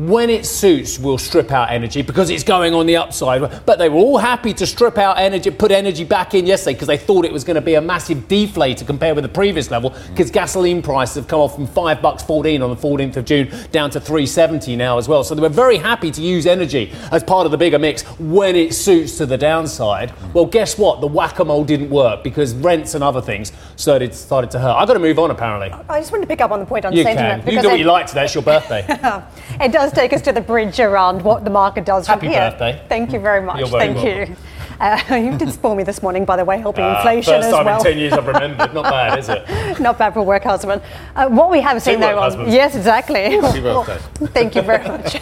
when 0.08 0.30
it 0.30 0.46
suits, 0.46 1.00
we'll 1.00 1.18
strip 1.18 1.52
out 1.52 1.72
energy 1.72 2.02
because 2.02 2.30
it's 2.30 2.44
going 2.44 2.74
on 2.74 2.86
the 2.86 2.98
upside. 2.98 3.42
But 3.66 3.80
they 3.80 3.90
were 3.90 3.98
all 3.98 4.18
happy 4.18 4.54
to 4.56 4.66
strip 4.68 4.98
out 4.98 5.18
energy, 5.18 5.50
put 5.52 5.72
energy 5.72 6.04
back 6.04 6.34
in 6.34 6.46
yesterday 6.46 6.74
because 6.74 6.88
they 6.88 6.98
thought 6.98 7.26
it 7.26 7.32
was 7.32 7.44
going 7.44 7.56
to 7.56 7.62
be 7.62 7.76
a 7.76 7.82
massive 7.82 8.28
deflator 8.28 8.86
compared 8.86 9.16
with 9.16 9.24
the 9.24 9.30
previous 9.30 9.72
level 9.72 9.92
because 10.10 10.30
gasoline 10.32 10.82
prices 10.82 11.16
have 11.16 11.28
come 11.28 11.40
off 11.40 11.56
from 11.56 11.68
five 11.68 12.02
bucks 12.02 12.24
14 12.24 12.62
on 12.62 12.70
the 12.70 12.76
14th 12.76 13.18
of 13.18 13.26
June 13.26 13.50
down 13.72 13.90
to 13.92 14.00
370 14.00 14.76
now 14.76 14.98
as 14.98 15.08
well. 15.08 15.24
So 15.24 15.36
they 15.36 15.42
were 15.42 15.50
very 15.50 15.78
happy 15.78 16.12
to 16.12 16.22
use 16.22 16.46
energy 16.46 16.92
as 17.12 17.24
part 17.24 17.46
of 17.46 17.52
the 17.52 17.58
bigger 17.58 17.80
mix 17.80 18.04
when 18.20 18.56
it 18.56 18.74
suits 18.74 19.18
to 19.20 19.26
the 19.26 19.38
downside. 19.38 20.12
Well, 20.34 20.46
guess 20.46 20.78
what? 20.78 21.02
The 21.02 21.08
whack-a-mole 21.08 21.64
didn't 21.66 21.90
work 21.90 22.24
because 22.24 22.54
rents 22.56 22.96
and 22.96 23.04
other 23.04 23.22
things 23.22 23.52
started 23.76 24.14
started 24.14 24.52
to 24.52 24.60
hurt. 24.60 24.76
I've 24.76 24.88
got 24.88 24.94
to 24.94 25.00
move 25.00 25.20
on 25.20 25.32
apparently. 25.32 25.72
I 25.90 26.00
just 26.00 26.12
wanted 26.12 26.24
to 26.24 26.28
pick 26.28 26.42
up 26.42 26.52
on 26.52 26.60
the 26.60 26.66
point 26.66 26.86
on 26.86 26.94
You 26.94 27.04
sentiment. 27.04 27.44
can. 27.46 27.54
You 27.54 27.62
do 27.62 27.70
what 27.70 27.80
you 27.80 27.86
like 27.86 28.08
today. 28.08 28.26
It's 28.26 28.34
your 28.36 28.44
birthday. 28.44 28.86
It 29.60 29.72
does 29.72 29.93
take 29.94 30.14
us 30.14 30.22
to 30.24 30.32
the 30.32 30.42
bridge 30.42 30.80
around 30.80 31.22
what 31.22 31.44
the 31.44 31.50
market 31.50 31.86
does 31.86 32.08
Happy 32.08 32.22
from 32.22 32.30
here. 32.30 32.52
birthday. 32.52 32.82
Thank 32.90 33.14
you 33.14 33.20
very 33.20 33.42
much. 33.42 33.70
Thank 33.70 34.04
you. 34.04 34.36
Uh, 34.80 35.00
you 35.16 35.38
did 35.38 35.52
spoil 35.52 35.76
me 35.76 35.84
this 35.84 36.02
morning, 36.02 36.26
by 36.26 36.36
the 36.36 36.46
way, 36.46 36.58
helping 36.60 36.84
Ah, 36.84 36.98
inflation 36.98 37.34
first 37.36 37.48
as 37.48 37.54
time 37.54 37.66
well. 37.66 37.78
in 37.80 37.84
10 37.84 37.98
years 37.98 38.14
I've 38.14 38.28
remembered. 38.28 38.74
Not 38.74 38.84
bad, 38.84 39.20
is 39.20 39.30
it? 39.30 39.80
Not 39.80 39.98
bad 39.98 40.14
for 40.14 40.20
a 40.20 40.24
work 40.24 40.44
husband. 40.44 40.82
Uh, 41.16 41.28
what 41.30 41.50
we 41.50 41.62
have 41.62 41.82
seen 41.82 42.00
though, 42.00 42.20
on, 42.20 42.52
yes, 42.52 42.76
exactly. 42.76 43.40
Birthday. 43.40 43.98
Thank 44.28 44.56
you 44.56 44.62
very 44.62 44.84
much. 44.88 45.16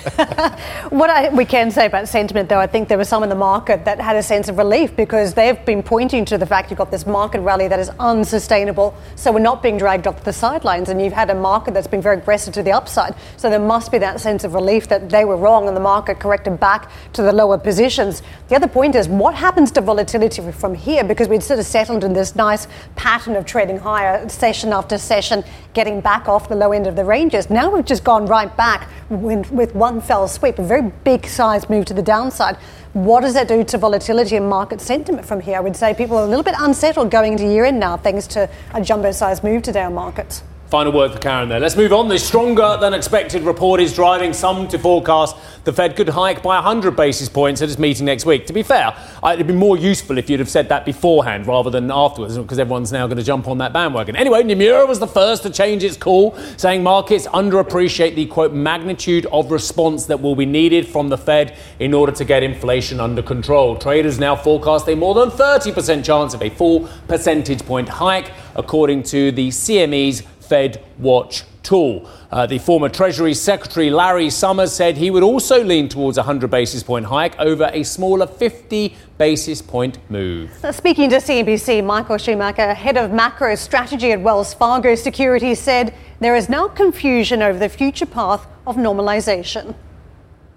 what 0.89 1.09
I, 1.09 1.29
we 1.29 1.45
can 1.45 1.71
say 1.71 1.85
about 1.87 2.07
sentiment, 2.07 2.49
though, 2.49 2.59
I 2.59 2.67
think 2.67 2.87
there 2.87 2.97
were 2.97 3.05
some 3.05 3.23
in 3.23 3.29
the 3.29 3.35
market 3.35 3.85
that 3.85 3.99
had 3.99 4.15
a 4.15 4.23
sense 4.23 4.49
of 4.49 4.57
relief 4.57 4.95
because 4.95 5.33
they've 5.33 5.63
been 5.65 5.83
pointing 5.83 6.25
to 6.25 6.37
the 6.37 6.45
fact 6.45 6.69
you've 6.71 6.77
got 6.77 6.91
this 6.91 7.05
market 7.05 7.41
rally 7.41 7.67
that 7.67 7.79
is 7.79 7.89
unsustainable. 7.99 8.95
So 9.15 9.31
we're 9.31 9.39
not 9.39 9.61
being 9.63 9.77
dragged 9.77 10.07
off 10.07 10.23
the 10.23 10.33
sidelines, 10.33 10.89
and 10.89 11.01
you've 11.01 11.13
had 11.13 11.29
a 11.29 11.35
market 11.35 11.73
that's 11.73 11.87
been 11.87 12.01
very 12.01 12.17
aggressive 12.17 12.53
to 12.55 12.63
the 12.63 12.71
upside. 12.71 13.15
So 13.37 13.49
there 13.49 13.59
must 13.59 13.91
be 13.91 13.97
that 13.99 14.19
sense 14.19 14.43
of 14.43 14.53
relief 14.53 14.87
that 14.87 15.09
they 15.09 15.25
were 15.25 15.37
wrong 15.37 15.67
and 15.67 15.75
the 15.75 15.81
market 15.81 16.19
corrected 16.19 16.59
back 16.59 16.89
to 17.13 17.21
the 17.21 17.31
lower 17.31 17.57
positions. 17.57 18.21
The 18.49 18.55
other 18.55 18.67
point 18.67 18.95
is 18.95 19.07
what 19.07 19.33
happens 19.41 19.71
to 19.71 19.81
volatility 19.81 20.39
from 20.51 20.75
here 20.75 21.03
because 21.03 21.27
we'd 21.27 21.41
sort 21.41 21.59
of 21.59 21.65
settled 21.65 22.03
in 22.03 22.13
this 22.13 22.35
nice 22.35 22.67
pattern 22.95 23.35
of 23.35 23.43
trading 23.43 23.77
higher 23.77 24.29
session 24.29 24.71
after 24.71 24.99
session, 24.99 25.43
getting 25.73 25.99
back 25.99 26.29
off 26.29 26.47
the 26.47 26.55
low 26.55 26.71
end 26.71 26.85
of 26.85 26.95
the 26.95 27.03
ranges. 27.03 27.49
Now 27.49 27.69
we've 27.71 27.83
just 27.83 28.03
gone 28.03 28.27
right 28.27 28.55
back 28.55 28.87
with, 29.09 29.73
one 29.73 29.99
fell 29.99 30.27
sweep, 30.27 30.59
a 30.59 30.63
very 30.63 30.91
big 31.03 31.25
size 31.25 31.67
move 31.69 31.85
to 31.85 31.93
the 31.95 32.03
downside. 32.03 32.55
What 32.93 33.21
does 33.21 33.33
that 33.33 33.47
do 33.47 33.63
to 33.63 33.77
volatility 33.79 34.35
and 34.35 34.47
market 34.47 34.79
sentiment 34.79 35.25
from 35.25 35.41
here? 35.41 35.57
I 35.57 35.59
would 35.59 35.75
say 35.75 35.95
people 35.95 36.17
are 36.17 36.23
a 36.23 36.27
little 36.27 36.43
bit 36.43 36.55
unsettled 36.59 37.09
going 37.09 37.31
into 37.31 37.45
year 37.45 37.65
end 37.65 37.79
now, 37.79 37.97
thanks 37.97 38.27
to 38.27 38.47
a 38.75 38.81
jumbo 38.81 39.11
size 39.11 39.43
move 39.43 39.63
today 39.63 39.81
on 39.81 39.95
markets. 39.95 40.43
Final 40.71 40.93
word 40.93 41.11
for 41.11 41.19
Karen 41.19 41.49
there. 41.49 41.59
Let's 41.59 41.75
move 41.75 41.91
on. 41.91 42.07
The 42.07 42.17
stronger 42.17 42.77
than 42.79 42.93
expected 42.93 43.43
report 43.43 43.81
is 43.81 43.93
driving 43.93 44.31
some 44.31 44.69
to 44.69 44.79
forecast 44.79 45.35
the 45.65 45.73
Fed 45.73 45.97
could 45.97 46.07
hike 46.07 46.41
by 46.41 46.55
100 46.55 46.95
basis 46.95 47.27
points 47.27 47.61
at 47.61 47.67
its 47.67 47.77
meeting 47.77 48.05
next 48.05 48.25
week. 48.25 48.47
To 48.47 48.53
be 48.53 48.63
fair, 48.63 48.95
it'd 49.21 49.47
be 49.47 49.53
more 49.53 49.75
useful 49.75 50.17
if 50.17 50.29
you'd 50.29 50.39
have 50.39 50.49
said 50.49 50.69
that 50.69 50.85
beforehand 50.85 51.45
rather 51.45 51.69
than 51.69 51.91
afterwards 51.91 52.37
because 52.37 52.57
everyone's 52.57 52.93
now 52.93 53.05
going 53.05 53.17
to 53.17 53.23
jump 53.23 53.49
on 53.49 53.57
that 53.57 53.73
bandwagon. 53.73 54.15
Anyway, 54.15 54.43
Nomura 54.43 54.87
was 54.87 54.97
the 54.97 55.07
first 55.07 55.43
to 55.43 55.49
change 55.49 55.83
its 55.83 55.97
call, 55.97 56.37
saying 56.55 56.81
markets 56.81 57.27
underappreciate 57.27 58.15
the 58.15 58.27
quote 58.27 58.53
magnitude 58.53 59.25
of 59.25 59.51
response 59.51 60.05
that 60.05 60.21
will 60.21 60.37
be 60.37 60.45
needed 60.45 60.87
from 60.87 61.09
the 61.09 61.17
Fed 61.17 61.57
in 61.79 61.93
order 61.93 62.13
to 62.13 62.23
get 62.23 62.43
inflation 62.43 63.01
under 63.01 63.21
control. 63.21 63.75
Traders 63.75 64.19
now 64.19 64.37
forecast 64.37 64.87
a 64.87 64.95
more 64.95 65.15
than 65.15 65.31
30% 65.31 66.05
chance 66.05 66.33
of 66.33 66.41
a 66.41 66.49
full 66.49 66.87
percentage 67.09 67.65
point 67.65 67.89
hike, 67.89 68.31
according 68.55 69.03
to 69.03 69.33
the 69.33 69.49
CME's 69.49 70.23
Fed 70.51 70.83
Watch 70.99 71.45
tool. 71.63 72.09
Uh, 72.29 72.45
the 72.45 72.59
former 72.59 72.89
Treasury 72.89 73.33
Secretary 73.33 73.89
Larry 73.89 74.29
Summers 74.29 74.73
said 74.73 74.97
he 74.97 75.09
would 75.09 75.23
also 75.23 75.63
lean 75.63 75.87
towards 75.87 76.17
a 76.17 76.21
100 76.21 76.51
basis 76.51 76.83
point 76.83 77.05
hike 77.05 77.39
over 77.39 77.69
a 77.71 77.83
smaller 77.83 78.27
50 78.27 78.93
basis 79.17 79.61
point 79.61 79.97
move. 80.09 80.51
Now, 80.61 80.71
Speaking 80.71 81.09
to 81.11 81.21
CNBC, 81.21 81.85
Michael 81.85 82.17
Schumacher, 82.17 82.73
head 82.73 82.97
of 82.97 83.13
macro 83.13 83.55
strategy 83.55 84.11
at 84.11 84.19
Wells 84.19 84.53
Fargo 84.53 84.93
Securities, 84.93 85.57
said 85.57 85.93
there 86.19 86.35
is 86.35 86.49
now 86.49 86.67
confusion 86.67 87.41
over 87.41 87.57
the 87.57 87.69
future 87.69 88.05
path 88.05 88.45
of 88.67 88.75
normalization. 88.75 89.73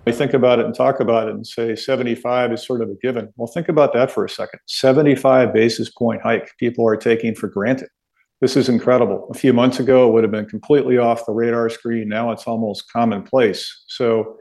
We 0.06 0.12
think 0.12 0.34
about 0.34 0.58
it 0.58 0.66
and 0.66 0.74
talk 0.74 0.98
about 0.98 1.28
it 1.28 1.36
and 1.36 1.46
say 1.46 1.76
75 1.76 2.52
is 2.52 2.66
sort 2.66 2.80
of 2.80 2.88
a 2.88 2.96
given. 3.00 3.32
Well, 3.36 3.46
think 3.46 3.68
about 3.68 3.92
that 3.92 4.10
for 4.10 4.24
a 4.24 4.28
second. 4.28 4.58
75 4.66 5.54
basis 5.54 5.88
point 5.88 6.20
hike 6.20 6.50
people 6.58 6.84
are 6.84 6.96
taking 6.96 7.36
for 7.36 7.46
granted. 7.46 7.90
This 8.40 8.56
is 8.56 8.68
incredible. 8.68 9.28
A 9.30 9.34
few 9.34 9.52
months 9.52 9.80
ago, 9.80 10.08
it 10.08 10.12
would 10.12 10.24
have 10.24 10.30
been 10.30 10.46
completely 10.46 10.98
off 10.98 11.26
the 11.26 11.32
radar 11.32 11.70
screen. 11.70 12.08
Now 12.08 12.30
it's 12.30 12.46
almost 12.46 12.92
commonplace. 12.92 13.84
So 13.88 14.36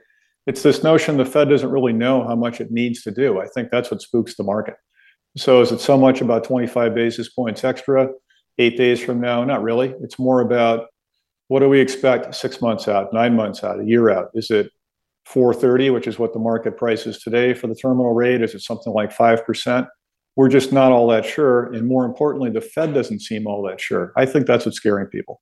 it's 0.45 0.63
this 0.63 0.83
notion 0.83 1.17
the 1.17 1.25
Fed 1.25 1.49
doesn't 1.49 1.69
really 1.69 1.93
know 1.93 2.27
how 2.27 2.35
much 2.35 2.59
it 2.59 2.71
needs 2.71 3.01
to 3.03 3.11
do. 3.11 3.39
I 3.39 3.47
think 3.47 3.69
that's 3.71 3.91
what 3.91 4.01
spooks 4.01 4.35
the 4.35 4.43
market. 4.43 4.75
So 5.37 5.61
is 5.61 5.71
it 5.71 5.79
so 5.79 5.97
much 5.97 6.21
about 6.21 6.43
25 6.43 6.93
basis 6.93 7.29
points 7.29 7.63
extra 7.63 8.09
eight 8.57 8.77
days 8.77 9.01
from 9.01 9.21
now? 9.21 9.43
Not 9.43 9.63
really. 9.63 9.95
It's 10.01 10.19
more 10.19 10.41
about 10.41 10.87
what 11.47 11.61
do 11.61 11.69
we 11.69 11.79
expect 11.79 12.35
six 12.35 12.61
months 12.61 12.87
out, 12.87 13.13
nine 13.13 13.35
months 13.35 13.63
out, 13.63 13.79
a 13.79 13.85
year 13.85 14.09
out? 14.09 14.29
Is 14.33 14.51
it 14.51 14.69
430, 15.25 15.91
which 15.91 16.07
is 16.07 16.19
what 16.19 16.33
the 16.33 16.39
market 16.39 16.77
price 16.77 17.05
is 17.05 17.21
today 17.21 17.53
for 17.53 17.67
the 17.67 17.75
terminal 17.75 18.13
rate? 18.13 18.41
Is 18.41 18.53
it 18.53 18.61
something 18.61 18.93
like 18.93 19.15
5%? 19.15 19.87
We're 20.35 20.49
just 20.49 20.73
not 20.73 20.91
all 20.91 21.07
that 21.09 21.25
sure. 21.25 21.71
And 21.73 21.87
more 21.87 22.05
importantly, 22.05 22.49
the 22.49 22.61
Fed 22.61 22.93
doesn't 22.93 23.19
seem 23.19 23.45
all 23.45 23.61
that 23.67 23.79
sure. 23.79 24.11
I 24.17 24.25
think 24.25 24.47
that's 24.47 24.65
what's 24.65 24.77
scaring 24.77 25.07
people. 25.07 25.41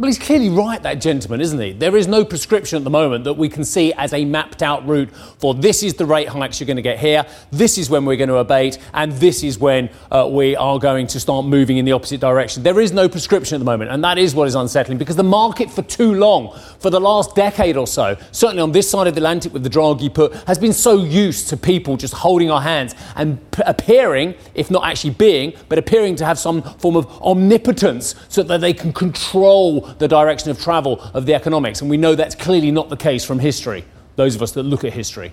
Well, 0.00 0.06
he's 0.06 0.18
clearly 0.18 0.48
right, 0.48 0.82
that 0.82 0.98
gentleman, 1.02 1.42
isn't 1.42 1.60
he? 1.60 1.72
There 1.72 1.94
is 1.94 2.08
no 2.08 2.24
prescription 2.24 2.78
at 2.78 2.84
the 2.84 2.90
moment 2.90 3.24
that 3.24 3.34
we 3.34 3.50
can 3.50 3.66
see 3.66 3.92
as 3.92 4.14
a 4.14 4.24
mapped 4.24 4.62
out 4.62 4.88
route 4.88 5.10
for 5.36 5.52
this 5.52 5.82
is 5.82 5.92
the 5.92 6.06
rate 6.06 6.26
hikes 6.26 6.58
you're 6.58 6.66
going 6.66 6.76
to 6.76 6.82
get 6.82 6.98
here, 6.98 7.26
this 7.50 7.76
is 7.76 7.90
when 7.90 8.06
we're 8.06 8.16
going 8.16 8.30
to 8.30 8.36
abate, 8.36 8.78
and 8.94 9.12
this 9.12 9.42
is 9.42 9.58
when 9.58 9.90
uh, 10.10 10.26
we 10.26 10.56
are 10.56 10.78
going 10.78 11.06
to 11.08 11.20
start 11.20 11.44
moving 11.44 11.76
in 11.76 11.84
the 11.84 11.92
opposite 11.92 12.18
direction. 12.18 12.62
There 12.62 12.80
is 12.80 12.92
no 12.92 13.10
prescription 13.10 13.56
at 13.56 13.58
the 13.58 13.66
moment, 13.66 13.90
and 13.90 14.02
that 14.02 14.16
is 14.16 14.34
what 14.34 14.48
is 14.48 14.54
unsettling 14.54 14.96
because 14.96 15.16
the 15.16 15.22
market 15.22 15.70
for 15.70 15.82
too 15.82 16.14
long, 16.14 16.58
for 16.78 16.88
the 16.88 16.98
last 16.98 17.34
decade 17.34 17.76
or 17.76 17.86
so, 17.86 18.16
certainly 18.32 18.62
on 18.62 18.72
this 18.72 18.88
side 18.88 19.06
of 19.06 19.14
the 19.14 19.18
Atlantic 19.18 19.52
with 19.52 19.64
the 19.64 19.68
Draghi 19.68 20.14
put, 20.14 20.32
has 20.46 20.58
been 20.58 20.72
so 20.72 21.04
used 21.04 21.50
to 21.50 21.58
people 21.58 21.98
just 21.98 22.14
holding 22.14 22.50
our 22.50 22.62
hands 22.62 22.94
and 23.16 23.38
p- 23.50 23.62
appearing, 23.66 24.34
if 24.54 24.70
not 24.70 24.86
actually 24.86 25.10
being, 25.10 25.52
but 25.68 25.76
appearing 25.76 26.16
to 26.16 26.24
have 26.24 26.38
some 26.38 26.62
form 26.78 26.96
of 26.96 27.06
omnipotence 27.20 28.14
so 28.30 28.42
that 28.42 28.62
they 28.62 28.72
can 28.72 28.94
control 28.94 29.89
the 29.98 30.08
direction 30.08 30.50
of 30.50 30.60
travel 30.60 31.00
of 31.14 31.26
the 31.26 31.34
economics. 31.34 31.80
And 31.80 31.90
we 31.90 31.96
know 31.96 32.14
that's 32.14 32.34
clearly 32.34 32.70
not 32.70 32.88
the 32.88 32.96
case 32.96 33.24
from 33.24 33.38
history, 33.38 33.84
those 34.16 34.34
of 34.34 34.42
us 34.42 34.52
that 34.52 34.62
look 34.62 34.84
at 34.84 34.92
history. 34.92 35.32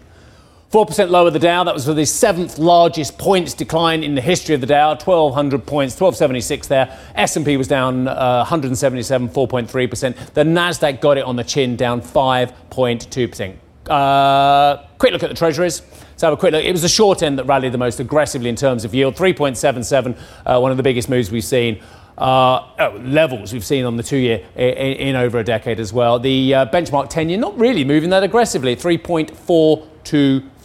4% 0.71 1.09
lower 1.09 1.29
the 1.29 1.39
Dow. 1.39 1.63
That 1.63 1.73
was 1.73 1.85
for 1.85 1.93
the 1.93 2.05
seventh 2.05 2.57
largest 2.57 3.17
points 3.17 3.53
decline 3.53 4.03
in 4.03 4.15
the 4.15 4.21
history 4.21 4.53
of 4.53 4.59
the 4.59 4.67
Dow. 4.67 4.89
1,200 4.89 5.65
points, 5.65 5.93
1276 5.93 6.67
there. 6.67 6.99
S&P 7.15 7.55
was 7.55 7.69
down 7.69 8.07
uh, 8.07 8.39
177, 8.39 9.29
4.3%. 9.29 10.33
The 10.33 10.43
Nasdaq 10.43 10.99
got 10.99 11.17
it 11.17 11.23
on 11.23 11.37
the 11.37 11.43
chin, 11.43 11.77
down 11.77 12.01
5.2%. 12.01 13.55
Uh, 13.89 14.83
quick 14.97 15.13
look 15.13 15.23
at 15.23 15.29
the 15.29 15.35
Treasuries. 15.35 15.81
Let's 15.81 16.21
have 16.21 16.33
a 16.33 16.37
quick 16.37 16.51
look. 16.51 16.65
It 16.65 16.73
was 16.73 16.81
the 16.81 16.89
short 16.89 17.23
end 17.23 17.39
that 17.39 17.45
rallied 17.45 17.71
the 17.71 17.77
most 17.77 18.01
aggressively 18.01 18.49
in 18.49 18.57
terms 18.57 18.83
of 18.83 18.93
yield. 18.93 19.15
3.77, 19.15 20.17
uh, 20.45 20.59
one 20.59 20.71
of 20.71 20.77
the 20.77 20.83
biggest 20.83 21.07
moves 21.07 21.31
we've 21.31 21.45
seen. 21.45 21.81
Uh, 22.17 22.67
oh, 22.79 22.99
levels 23.03 23.53
we've 23.53 23.65
seen 23.65 23.85
on 23.85 23.95
the 23.95 24.01
two 24.01 24.17
year 24.17 24.43
in, 24.55 24.63
in 24.63 25.15
over 25.15 25.37
a 25.37 25.43
decade 25.43 25.79
as 25.79 25.93
well. 25.93 26.17
The 26.17 26.53
uh, 26.53 26.65
benchmark 26.67 27.09
10 27.09 27.29
year 27.29 27.37
not 27.37 27.57
really 27.59 27.83
moving 27.83 28.09
that 28.09 28.23
aggressively, 28.23 28.75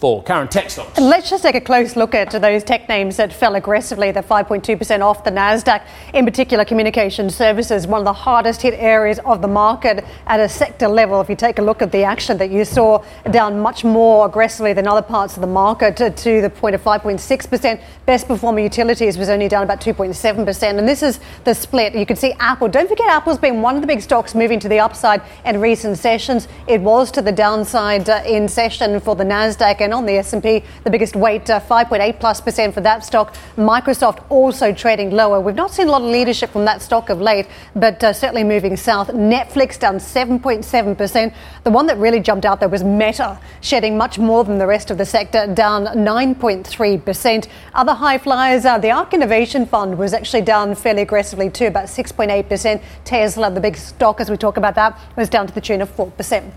3.424. 0.03 0.25
Karen, 0.25 0.47
tech 0.47 0.69
stocks. 0.69 0.99
Let's 0.99 1.29
just 1.29 1.43
take 1.43 1.55
a 1.55 1.61
close 1.61 1.95
look 1.95 2.13
at 2.13 2.31
those 2.31 2.63
tech 2.63 2.89
names 2.89 3.17
that 3.17 3.31
fell 3.31 3.55
aggressively. 3.55 4.11
They're 4.11 4.23
5.2% 4.23 5.01
off 5.01 5.23
the 5.23 5.31
NASDAQ. 5.31 5.85
In 6.13 6.25
particular, 6.25 6.65
communication 6.65 7.29
services, 7.29 7.87
one 7.87 8.01
of 8.01 8.05
the 8.05 8.13
hardest 8.13 8.61
hit 8.61 8.73
areas 8.73 9.19
of 9.25 9.41
the 9.41 9.47
market 9.47 10.03
at 10.27 10.39
a 10.39 10.49
sector 10.49 10.87
level. 10.87 11.21
If 11.21 11.29
you 11.29 11.35
take 11.35 11.59
a 11.59 11.61
look 11.61 11.81
at 11.81 11.91
the 11.91 12.03
action 12.03 12.37
that 12.37 12.51
you 12.51 12.65
saw 12.65 13.03
down 13.31 13.59
much 13.59 13.83
more 13.83 14.25
aggressively 14.25 14.73
than 14.73 14.87
other 14.87 15.01
parts 15.01 15.35
of 15.35 15.41
the 15.41 15.47
market 15.47 15.95
to, 15.97 16.09
to 16.09 16.41
the 16.41 16.49
point 16.49 16.75
of 16.75 16.83
5.6%. 16.83 17.81
Best 18.05 18.27
performing 18.27 18.63
utilities 18.63 19.17
was 19.17 19.29
only 19.29 19.47
down 19.47 19.63
about 19.63 19.79
2.7%. 19.79 20.77
And 20.77 20.87
this 20.87 21.01
is 21.01 21.19
the 21.45 21.53
split. 21.53 21.95
You 21.95 22.05
can 22.05 22.15
see 22.15 22.33
Apple. 22.39 22.67
Don't 22.67 22.89
forget, 22.89 23.07
Apple's 23.07 23.37
been 23.37 23.61
one 23.61 23.75
of 23.75 23.81
the 23.81 23.87
big 23.87 24.01
stocks 24.01 24.35
moving 24.35 24.59
to 24.59 24.67
the 24.67 24.79
upside 24.79 25.21
in 25.45 25.61
recent 25.61 25.97
sessions. 25.97 26.47
It 26.67 26.81
was 26.81 27.11
to 27.11 27.21
the 27.21 27.31
downside 27.31 28.09
uh, 28.09 28.23
in 28.25 28.47
session 28.47 28.99
for 28.99 29.15
the 29.15 29.23
NASDAQ 29.23 29.81
and 29.81 29.92
on 29.93 30.05
the 30.05 30.17
S&P, 30.17 30.63
the 30.83 30.89
biggest 30.89 31.15
weight, 31.15 31.49
uh, 31.49 31.59
5.8 31.59 32.19
plus 32.19 32.41
percent 32.41 32.73
for 32.73 32.81
that 32.81 33.05
stock. 33.05 33.35
Microsoft 33.55 34.23
also 34.29 34.73
trading 34.73 35.11
lower. 35.11 35.39
We've 35.39 35.55
not 35.55 35.71
seen 35.71 35.87
a 35.87 35.91
lot 35.91 36.01
of 36.01 36.07
leadership 36.09 36.49
from 36.51 36.65
that 36.65 36.81
stock 36.81 37.09
of 37.09 37.21
late, 37.21 37.47
but 37.75 38.03
uh, 38.03 38.11
certainly 38.13 38.43
moving 38.43 38.75
south. 38.75 39.09
Netflix 39.09 39.79
down 39.79 39.95
7.7 39.95 40.97
percent. 40.97 41.33
The 41.63 41.71
one 41.71 41.85
that 41.87 41.97
really 41.97 42.19
jumped 42.19 42.45
out 42.45 42.59
there 42.59 42.69
was 42.69 42.83
Meta, 42.83 43.39
shedding 43.61 43.97
much 43.97 44.19
more 44.19 44.43
than 44.43 44.57
the 44.57 44.67
rest 44.67 44.91
of 44.91 44.97
the 44.97 45.05
sector, 45.05 45.47
down 45.47 45.85
9.3 45.85 47.05
percent. 47.05 47.47
Other 47.73 47.93
high 47.93 48.17
flyers, 48.17 48.63
the 48.63 48.91
ARK 48.91 49.13
Innovation 49.13 49.65
Fund 49.65 49.97
was 49.97 50.13
actually 50.13 50.41
down 50.41 50.75
fairly 50.75 51.03
aggressively 51.03 51.49
too, 51.49 51.67
about 51.67 51.85
6.8 51.85 52.49
percent. 52.49 52.81
Tesla, 53.05 53.51
the 53.51 53.61
big 53.61 53.77
stock 53.77 54.19
as 54.19 54.29
we 54.29 54.37
talk 54.37 54.57
about 54.57 54.75
that, 54.75 54.99
was 55.15 55.29
down 55.29 55.47
to 55.47 55.53
the 55.53 55.61
tune 55.61 55.81
of 55.81 55.89
4 55.89 56.11
percent. 56.11 56.53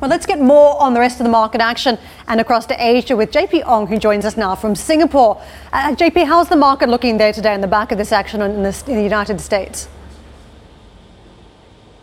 Well, 0.00 0.08
let's 0.08 0.26
get 0.26 0.40
more 0.40 0.80
on 0.80 0.94
the 0.94 1.00
rest 1.00 1.18
of 1.18 1.24
the 1.24 1.30
market 1.30 1.60
action 1.60 1.98
and 2.28 2.40
across 2.40 2.66
to 2.66 2.76
Asia 2.78 3.16
with 3.16 3.32
JP 3.32 3.66
Ong, 3.66 3.88
who 3.88 3.98
joins 3.98 4.24
us 4.24 4.36
now 4.36 4.54
from 4.54 4.76
Singapore. 4.76 5.42
Uh, 5.72 5.92
JP, 5.96 6.24
how's 6.26 6.48
the 6.48 6.56
market 6.56 6.88
looking 6.88 7.18
there 7.18 7.32
today 7.32 7.52
on 7.52 7.60
the 7.60 7.66
back 7.66 7.90
of 7.90 7.98
this 7.98 8.12
action 8.12 8.40
in 8.40 8.62
the, 8.62 8.84
in 8.86 8.94
the 8.94 9.02
United 9.02 9.40
States? 9.40 9.88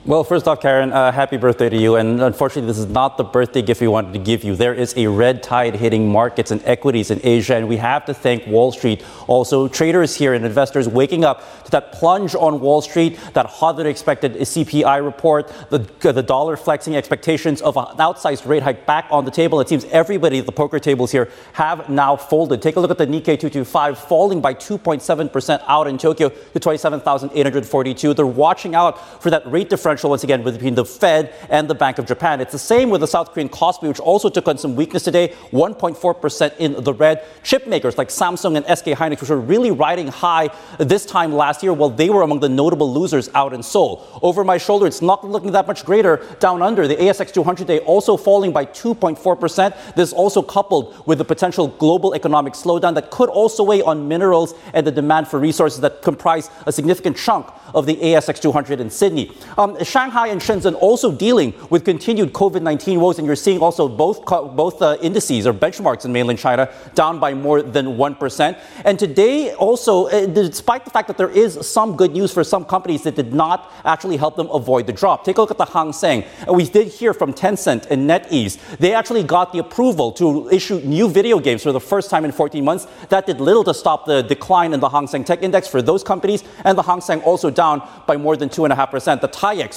Well, 0.07 0.24
first 0.24 0.47
off, 0.47 0.62
Karen, 0.62 0.93
uh, 0.93 1.12
happy 1.12 1.38
birthday 1.38 1.67
to 1.67 1.75
you. 1.75 1.95
And 1.95 2.21
unfortunately, 2.21 2.67
this 2.67 2.77
is 2.77 2.85
not 2.85 3.17
the 3.17 3.24
birthday 3.24 3.63
gift 3.63 3.81
we 3.81 3.88
wanted 3.88 4.13
to 4.13 4.19
give 4.19 4.43
you. 4.43 4.55
There 4.55 4.75
is 4.75 4.93
a 4.95 5.07
red 5.07 5.41
tide 5.41 5.74
hitting 5.74 6.07
markets 6.07 6.51
and 6.51 6.62
equities 6.63 7.09
in 7.09 7.19
Asia, 7.24 7.55
and 7.55 7.67
we 7.67 7.77
have 7.77 8.05
to 8.05 8.13
thank 8.13 8.45
Wall 8.45 8.71
Street. 8.71 9.03
Also, 9.25 9.67
traders 9.67 10.15
here 10.15 10.35
and 10.35 10.45
investors 10.45 10.88
waking 10.88 11.25
up 11.25 11.41
to 11.63 11.71
that 11.71 11.91
plunge 11.91 12.35
on 12.35 12.59
Wall 12.59 12.83
Street, 12.83 13.17
that 13.33 13.47
hotter 13.47 13.88
expected 13.88 14.33
CPI 14.33 15.03
report, 15.03 15.51
the, 15.71 15.79
the 16.00 16.21
dollar 16.21 16.55
flexing 16.55 16.95
expectations 16.95 17.63
of 17.63 17.75
an 17.75 17.85
outsized 17.97 18.47
rate 18.47 18.62
hike 18.62 18.85
back 18.85 19.07
on 19.09 19.25
the 19.25 19.31
table. 19.31 19.59
It 19.59 19.69
seems 19.69 19.85
everybody 19.85 20.38
at 20.38 20.45
the 20.45 20.51
poker 20.51 20.77
tables 20.77 21.12
here 21.12 21.31
have 21.53 21.89
now 21.89 22.15
folded. 22.15 22.62
Take 22.62 22.75
a 22.75 22.79
look 22.79 22.91
at 22.91 23.00
the 23.00 23.07
Nikkei 23.07 23.39
225 23.39 23.97
falling 23.97 24.39
by 24.39 24.53
2.7% 24.53 25.63
out 25.65 25.88
in 25.88 25.97
Tokyo 25.97 26.29
to 26.29 26.59
27,842. 26.59 28.13
They're 28.13 28.27
watching 28.27 28.75
out 28.75 29.24
for 29.24 29.31
that 29.31 29.51
rate 29.51 29.71
differential 29.71 29.94
differential 29.95 30.09
once 30.09 30.23
again 30.25 30.43
between 30.43 30.75
the 30.75 30.83
Fed 30.83 31.33
and 31.49 31.69
the 31.69 31.75
Bank 31.75 31.99
of 31.99 32.05
Japan. 32.05 32.41
It's 32.41 32.51
the 32.51 32.59
same 32.59 32.89
with 32.89 32.99
the 32.99 33.07
South 33.07 33.31
Korean 33.31 33.47
Kospi, 33.47 33.87
which 33.87 33.99
also 33.99 34.27
took 34.29 34.45
on 34.47 34.57
some 34.57 34.75
weakness 34.75 35.03
today, 35.03 35.29
1.4% 35.51 36.57
in 36.57 36.83
the 36.83 36.93
red. 36.93 37.23
Chip 37.43 37.65
makers 37.65 37.97
like 37.97 38.09
Samsung 38.09 38.57
and 38.57 38.65
SK 38.77 38.87
Hynix, 38.87 39.21
which 39.21 39.29
were 39.29 39.39
really 39.39 39.71
riding 39.71 40.07
high 40.07 40.49
this 40.79 41.05
time 41.05 41.31
last 41.31 41.63
year, 41.63 41.71
well, 41.71 41.89
they 41.89 42.09
were 42.09 42.23
among 42.23 42.41
the 42.41 42.49
notable 42.49 42.91
losers 42.93 43.29
out 43.33 43.53
in 43.53 43.63
Seoul. 43.63 44.05
Over 44.21 44.43
my 44.43 44.57
shoulder, 44.57 44.85
it's 44.85 45.01
not 45.01 45.23
looking 45.25 45.53
that 45.53 45.65
much 45.65 45.85
greater 45.85 46.17
down 46.39 46.61
under. 46.61 46.87
The 46.87 46.97
ASX 46.97 47.31
200 47.33 47.65
day 47.65 47.79
also 47.79 48.17
falling 48.17 48.51
by 48.51 48.65
2.4%. 48.65 49.95
This 49.95 50.11
also 50.11 50.41
coupled 50.41 51.07
with 51.07 51.19
the 51.19 51.25
potential 51.25 51.69
global 51.69 52.13
economic 52.15 52.53
slowdown 52.53 52.95
that 52.95 53.11
could 53.11 53.29
also 53.29 53.63
weigh 53.63 53.81
on 53.81 54.09
minerals 54.09 54.55
and 54.73 54.85
the 54.85 54.91
demand 54.91 55.29
for 55.29 55.39
resources 55.39 55.79
that 55.81 56.01
comprise 56.01 56.49
a 56.65 56.71
significant 56.71 57.15
chunk 57.15 57.47
of 57.73 57.85
the 57.85 57.95
ASX 57.95 58.41
200 58.41 58.81
in 58.81 58.89
Sydney. 58.89 59.31
Um, 59.57 59.77
Shanghai 59.85 60.27
and 60.27 60.41
Shenzhen 60.41 60.75
also 60.75 61.11
dealing 61.11 61.53
with 61.69 61.85
continued 61.85 62.33
COVID 62.33 62.61
19 62.61 62.99
woes, 62.99 63.17
and 63.17 63.25
you're 63.25 63.35
seeing 63.35 63.59
also 63.59 63.87
both, 63.87 64.25
both 64.25 64.81
uh, 64.81 64.97
indices 65.01 65.47
or 65.47 65.53
benchmarks 65.53 66.05
in 66.05 66.11
mainland 66.11 66.39
China 66.39 66.69
down 66.93 67.19
by 67.19 67.33
more 67.33 67.61
than 67.61 67.85
1%. 67.97 68.59
And 68.83 68.99
today, 68.99 69.53
also, 69.53 70.07
uh, 70.07 70.25
despite 70.25 70.85
the 70.85 70.91
fact 70.91 71.07
that 71.07 71.17
there 71.17 71.29
is 71.29 71.67
some 71.67 71.95
good 71.95 72.11
news 72.11 72.31
for 72.31 72.43
some 72.43 72.65
companies 72.65 73.03
that 73.03 73.15
did 73.15 73.33
not 73.33 73.71
actually 73.83 74.17
help 74.17 74.35
them 74.35 74.49
avoid 74.51 74.87
the 74.87 74.93
drop. 74.93 75.23
Take 75.23 75.37
a 75.37 75.41
look 75.41 75.51
at 75.51 75.57
the 75.57 75.65
Hang 75.65 75.93
Seng. 75.93 76.23
We 76.51 76.65
did 76.65 76.87
hear 76.87 77.13
from 77.13 77.33
Tencent 77.33 77.87
and 77.89 78.09
NetEase. 78.09 78.77
They 78.77 78.93
actually 78.93 79.23
got 79.23 79.53
the 79.53 79.59
approval 79.59 80.11
to 80.13 80.49
issue 80.49 80.79
new 80.81 81.07
video 81.07 81.39
games 81.39 81.63
for 81.63 81.71
the 81.71 81.79
first 81.79 82.09
time 82.09 82.25
in 82.25 82.31
14 82.31 82.63
months. 82.63 82.87
That 83.09 83.25
did 83.25 83.39
little 83.39 83.63
to 83.63 83.73
stop 83.73 84.05
the 84.05 84.21
decline 84.21 84.73
in 84.73 84.79
the 84.79 84.89
Hang 84.89 85.07
Seng 85.07 85.23
Tech 85.23 85.43
Index 85.43 85.67
for 85.67 85.81
those 85.81 86.03
companies, 86.03 86.43
and 86.63 86.77
the 86.77 86.83
Hang 86.83 87.01
Seng 87.01 87.21
also 87.21 87.49
down 87.49 87.87
by 88.07 88.17
more 88.17 88.35
than 88.37 88.49
2.5%. 88.49 89.21
The 89.21 89.27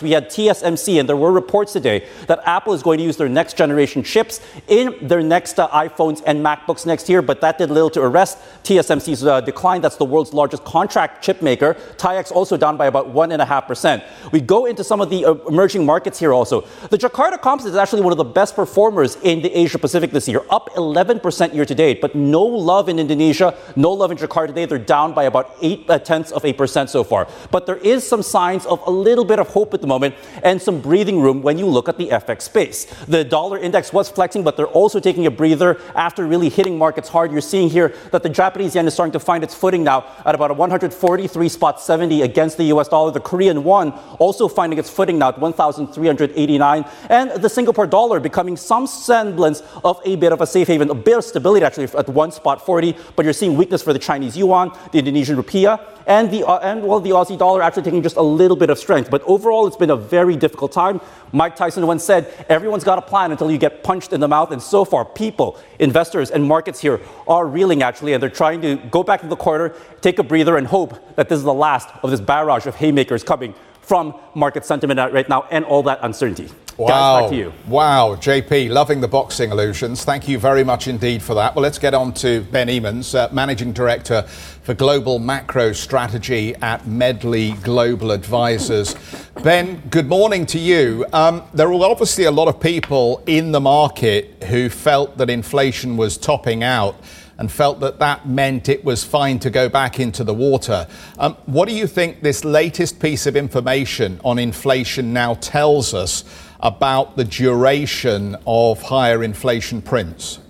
We 0.02 0.12
had 0.12 0.28
TSMC, 0.28 1.00
and 1.00 1.08
there 1.08 1.16
were 1.16 1.32
reports 1.32 1.72
today 1.72 2.06
that 2.26 2.40
Apple 2.44 2.72
is 2.72 2.82
going 2.82 2.98
to 2.98 3.04
use 3.04 3.16
their 3.16 3.28
next 3.28 3.56
generation 3.56 4.02
chips 4.02 4.40
in 4.68 4.96
their 5.02 5.22
next 5.22 5.58
uh, 5.58 5.68
iPhones 5.68 6.22
and 6.26 6.44
MacBooks 6.44 6.86
next 6.86 7.08
year, 7.08 7.22
but 7.22 7.40
that 7.40 7.58
did 7.58 7.70
little 7.70 7.90
to 7.90 8.02
arrest 8.02 8.38
TSMC's 8.64 9.24
uh, 9.24 9.40
decline. 9.40 9.80
That's 9.80 9.96
the 9.96 10.04
world's 10.04 10.32
largest 10.32 10.64
contract 10.64 11.24
chip 11.24 11.42
maker. 11.42 11.74
TAIEX 11.96 12.30
also 12.30 12.56
down 12.56 12.76
by 12.76 12.86
about 12.86 13.12
1.5%. 13.12 14.32
We 14.32 14.40
go 14.40 14.66
into 14.66 14.84
some 14.84 15.00
of 15.00 15.10
the 15.10 15.24
uh, 15.24 15.34
emerging 15.48 15.84
markets 15.84 16.18
here 16.18 16.32
also. 16.32 16.62
The 16.90 16.98
Jakarta 16.98 17.40
Composite 17.40 17.70
is 17.70 17.76
actually 17.76 18.02
one 18.02 18.12
of 18.12 18.18
the 18.18 18.24
best 18.24 18.54
performers 18.54 19.16
in 19.22 19.42
the 19.42 19.50
Asia 19.50 19.78
Pacific 19.78 20.12
this 20.12 20.28
year, 20.28 20.42
up 20.50 20.70
11% 20.74 21.54
year 21.54 21.64
to 21.64 21.74
date, 21.74 22.00
but 22.00 22.14
no 22.14 22.42
love 22.42 22.88
in 22.88 22.98
Indonesia, 22.98 23.56
no 23.76 23.90
love 23.92 24.10
in 24.10 24.18
Jakarta 24.18 24.48
today. 24.48 24.66
They're 24.66 24.78
down 24.78 25.12
by 25.12 25.24
about 25.24 25.56
8 25.60 25.88
uh, 25.88 25.98
tenths 25.98 26.30
of 26.32 26.42
8% 26.42 26.88
so 26.88 27.02
far. 27.02 27.28
But 27.50 27.66
there 27.66 27.78
is 27.78 28.06
some 28.06 28.22
signs 28.22 28.66
of 28.66 28.80
a 28.86 28.90
little 28.90 29.24
bit 29.24 29.38
of 29.38 29.48
hope 29.48 29.74
at 29.74 29.80
the 29.80 29.86
moment 29.88 30.14
and 30.44 30.62
some 30.62 30.80
breathing 30.80 31.20
room 31.20 31.42
when 31.42 31.58
you 31.58 31.66
look 31.66 31.88
at 31.88 31.98
the 31.98 32.08
FX 32.08 32.42
space. 32.42 32.84
The 33.06 33.24
dollar 33.24 33.58
index 33.58 33.92
was 33.92 34.08
flexing, 34.08 34.44
but 34.44 34.56
they're 34.56 34.66
also 34.66 35.00
taking 35.00 35.26
a 35.26 35.30
breather 35.30 35.80
after 35.96 36.26
really 36.26 36.48
hitting 36.48 36.78
markets 36.78 37.08
hard. 37.08 37.32
You're 37.32 37.40
seeing 37.40 37.68
here 37.68 37.94
that 38.12 38.22
the 38.22 38.28
Japanese 38.28 38.74
yen 38.74 38.86
is 38.86 38.94
starting 38.94 39.12
to 39.12 39.20
find 39.20 39.42
its 39.42 39.54
footing 39.54 39.82
now 39.82 40.06
at 40.24 40.34
about 40.34 40.50
a 40.50 40.54
143 40.54 41.48
spot 41.48 41.80
70 41.80 42.22
against 42.22 42.56
the 42.56 42.64
US 42.64 42.88
dollar. 42.88 43.10
The 43.10 43.20
Korean 43.20 43.64
won 43.64 43.92
also 44.18 44.46
finding 44.46 44.78
its 44.78 44.90
footing 44.90 45.18
now 45.18 45.30
at 45.30 45.38
1,389. 45.38 46.84
And 47.08 47.30
the 47.30 47.48
Singapore 47.48 47.86
dollar 47.86 48.20
becoming 48.20 48.56
some 48.56 48.86
semblance 48.86 49.62
of 49.84 50.00
a 50.04 50.16
bit 50.16 50.32
of 50.32 50.40
a 50.40 50.46
safe 50.46 50.68
haven, 50.68 50.90
a 50.90 50.94
bit 50.94 51.18
of 51.18 51.24
stability 51.24 51.64
actually 51.64 51.84
at 51.96 52.08
one 52.08 52.30
spot 52.32 52.64
40. 52.64 52.94
But 53.16 53.24
you're 53.24 53.32
seeing 53.32 53.56
weakness 53.56 53.82
for 53.82 53.92
the 53.92 53.98
Chinese 53.98 54.36
yuan, 54.36 54.76
the 54.92 54.98
Indonesian 54.98 55.36
rupiah, 55.36 55.80
and 56.08 56.30
the, 56.30 56.46
uh, 56.46 56.58
and 56.58 56.82
well, 56.82 57.00
the 57.00 57.10
Aussie 57.10 57.38
dollar 57.38 57.62
actually 57.62 57.82
taking 57.82 58.02
just 58.02 58.16
a 58.16 58.22
little 58.22 58.56
bit 58.56 58.70
of 58.70 58.78
strength. 58.78 59.10
But 59.10 59.22
overall, 59.24 59.66
it's 59.68 59.76
been 59.76 59.90
a 59.90 59.96
very 59.96 60.34
difficult 60.34 60.72
time. 60.72 61.00
Mike 61.32 61.54
Tyson 61.54 61.86
once 61.86 62.02
said, 62.02 62.32
everyone's 62.48 62.82
got 62.82 62.98
a 62.98 63.02
plan 63.02 63.30
until 63.30 63.50
you 63.50 63.58
get 63.58 63.84
punched 63.84 64.12
in 64.12 64.20
the 64.20 64.26
mouth. 64.26 64.50
And 64.50 64.60
so 64.60 64.84
far, 64.84 65.04
people, 65.04 65.56
investors, 65.78 66.32
and 66.32 66.44
markets 66.44 66.80
here 66.80 67.00
are 67.28 67.46
reeling 67.46 67.82
actually, 67.82 68.14
and 68.14 68.22
they're 68.22 68.30
trying 68.30 68.60
to 68.62 68.76
go 68.76 69.04
back 69.04 69.20
to 69.20 69.28
the 69.28 69.36
corner, 69.36 69.74
take 70.00 70.18
a 70.18 70.24
breather, 70.24 70.56
and 70.56 70.66
hope 70.66 71.16
that 71.16 71.28
this 71.28 71.36
is 71.38 71.44
the 71.44 71.54
last 71.54 71.88
of 72.02 72.10
this 72.10 72.20
barrage 72.20 72.66
of 72.66 72.74
haymakers 72.74 73.22
coming 73.22 73.54
from 73.80 74.14
market 74.34 74.64
sentiment 74.64 74.98
right 75.12 75.28
now 75.28 75.46
and 75.50 75.64
all 75.64 75.82
that 75.84 75.98
uncertainty. 76.02 76.50
Wow. 76.78 77.28
Guys, 77.28 77.52
wow, 77.66 78.14
JP, 78.14 78.70
loving 78.70 79.00
the 79.00 79.08
boxing 79.08 79.50
illusions. 79.50 80.04
Thank 80.04 80.28
you 80.28 80.38
very 80.38 80.62
much 80.62 80.86
indeed 80.86 81.24
for 81.24 81.34
that. 81.34 81.56
Well, 81.56 81.64
let's 81.64 81.78
get 81.78 81.92
on 81.92 82.12
to 82.14 82.42
Ben 82.52 82.68
Emons, 82.68 83.16
uh, 83.16 83.28
Managing 83.34 83.72
Director 83.72 84.22
for 84.22 84.74
Global 84.74 85.18
Macro 85.18 85.72
Strategy 85.72 86.54
at 86.62 86.86
Medley 86.86 87.50
Global 87.64 88.12
Advisors. 88.12 88.94
Ben, 89.42 89.82
good 89.90 90.06
morning 90.06 90.46
to 90.46 90.60
you. 90.60 91.04
Um, 91.12 91.42
there 91.52 91.68
were 91.68 91.84
obviously 91.84 92.24
a 92.24 92.30
lot 92.30 92.46
of 92.46 92.60
people 92.60 93.24
in 93.26 93.50
the 93.50 93.60
market 93.60 94.44
who 94.44 94.68
felt 94.68 95.18
that 95.18 95.28
inflation 95.28 95.96
was 95.96 96.16
topping 96.16 96.62
out 96.62 96.94
and 97.38 97.50
felt 97.50 97.80
that 97.80 97.98
that 97.98 98.28
meant 98.28 98.68
it 98.68 98.84
was 98.84 99.02
fine 99.02 99.38
to 99.40 99.50
go 99.50 99.68
back 99.68 99.98
into 99.98 100.22
the 100.22 100.34
water. 100.34 100.86
Um, 101.18 101.34
what 101.46 101.68
do 101.68 101.74
you 101.74 101.88
think 101.88 102.20
this 102.20 102.44
latest 102.44 103.00
piece 103.00 103.26
of 103.26 103.34
information 103.34 104.20
on 104.24 104.38
inflation 104.38 105.12
now 105.12 105.34
tells 105.34 105.92
us? 105.92 106.24
About 106.60 107.16
the 107.16 107.24
duration 107.24 108.36
of 108.46 108.82
higher 108.82 109.22
inflation 109.22 109.82
prints? 109.82 110.40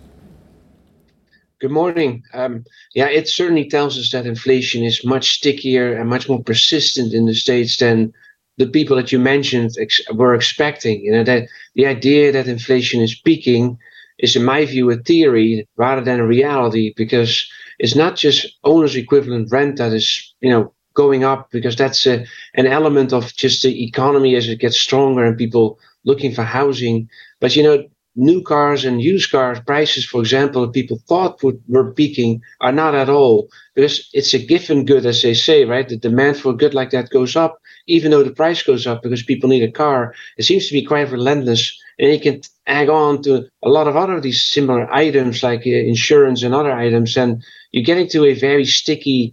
Good 1.60 1.70
morning. 1.72 2.22
Um, 2.34 2.64
yeah, 2.94 3.08
it 3.08 3.28
certainly 3.28 3.68
tells 3.68 3.98
us 3.98 4.12
that 4.12 4.26
inflation 4.26 4.84
is 4.84 5.04
much 5.04 5.32
stickier 5.32 5.92
and 5.92 6.08
much 6.08 6.28
more 6.28 6.42
persistent 6.42 7.12
in 7.12 7.26
the 7.26 7.34
states 7.34 7.78
than 7.78 8.12
the 8.58 8.66
people 8.66 8.96
that 8.96 9.10
you 9.10 9.18
mentioned 9.18 9.74
were 10.14 10.34
expecting. 10.34 11.00
You 11.00 11.12
know 11.12 11.24
that 11.24 11.48
the 11.74 11.86
idea 11.86 12.30
that 12.32 12.46
inflation 12.46 13.00
is 13.00 13.18
peaking 13.18 13.76
is, 14.18 14.36
in 14.36 14.44
my 14.44 14.66
view, 14.66 14.90
a 14.90 14.96
theory 14.96 15.66
rather 15.76 16.02
than 16.02 16.20
a 16.20 16.26
reality 16.26 16.92
because 16.96 17.48
it's 17.78 17.96
not 17.96 18.16
just 18.16 18.46
owner's 18.64 18.96
equivalent 18.96 19.50
rent 19.50 19.78
that 19.78 19.92
is, 19.92 20.34
you 20.40 20.50
know, 20.50 20.72
going 20.94 21.22
up 21.22 21.50
because 21.50 21.76
that's 21.76 22.06
an 22.06 22.26
element 22.54 23.12
of 23.12 23.34
just 23.36 23.62
the 23.62 23.84
economy 23.84 24.34
as 24.34 24.48
it 24.48 24.58
gets 24.58 24.78
stronger 24.78 25.24
and 25.24 25.38
people 25.38 25.78
looking 26.04 26.34
for 26.34 26.42
housing. 26.42 27.08
But 27.40 27.56
you 27.56 27.62
know, 27.62 27.84
new 28.18 28.42
cars 28.42 28.84
and 28.84 29.00
used 29.00 29.30
cars 29.30 29.60
prices, 29.60 30.04
for 30.04 30.20
example, 30.20 30.62
that 30.62 30.72
people 30.72 31.00
thought 31.06 31.42
would, 31.42 31.62
were 31.68 31.92
peaking 31.94 32.42
are 32.60 32.72
not 32.72 32.94
at 32.94 33.08
all 33.08 33.48
because 33.74 34.08
it's 34.12 34.34
a 34.34 34.44
given 34.44 34.84
good, 34.84 35.06
as 35.06 35.22
they 35.22 35.34
say, 35.34 35.64
right? 35.64 35.88
The 35.88 35.96
demand 35.96 36.36
for 36.36 36.50
a 36.50 36.56
good 36.56 36.74
like 36.74 36.90
that 36.90 37.10
goes 37.10 37.36
up, 37.36 37.58
even 37.86 38.10
though 38.10 38.24
the 38.24 38.32
price 38.32 38.62
goes 38.62 38.86
up 38.86 39.02
because 39.02 39.22
people 39.22 39.48
need 39.48 39.62
a 39.62 39.70
car. 39.70 40.14
It 40.36 40.42
seems 40.44 40.66
to 40.66 40.72
be 40.72 40.84
quite 40.84 41.10
relentless, 41.10 41.72
and 41.98 42.12
you 42.12 42.20
can 42.20 42.40
add 42.66 42.88
on 42.88 43.22
to 43.22 43.48
a 43.62 43.68
lot 43.68 43.86
of 43.86 43.96
other 43.96 44.20
these 44.20 44.44
similar 44.44 44.92
items 44.92 45.42
like 45.42 45.60
uh, 45.64 45.70
insurance 45.70 46.42
and 46.42 46.54
other 46.54 46.72
items, 46.72 47.16
and 47.16 47.42
you 47.70 47.84
get 47.84 47.98
into 47.98 48.24
a 48.24 48.34
very 48.34 48.64
sticky 48.64 49.32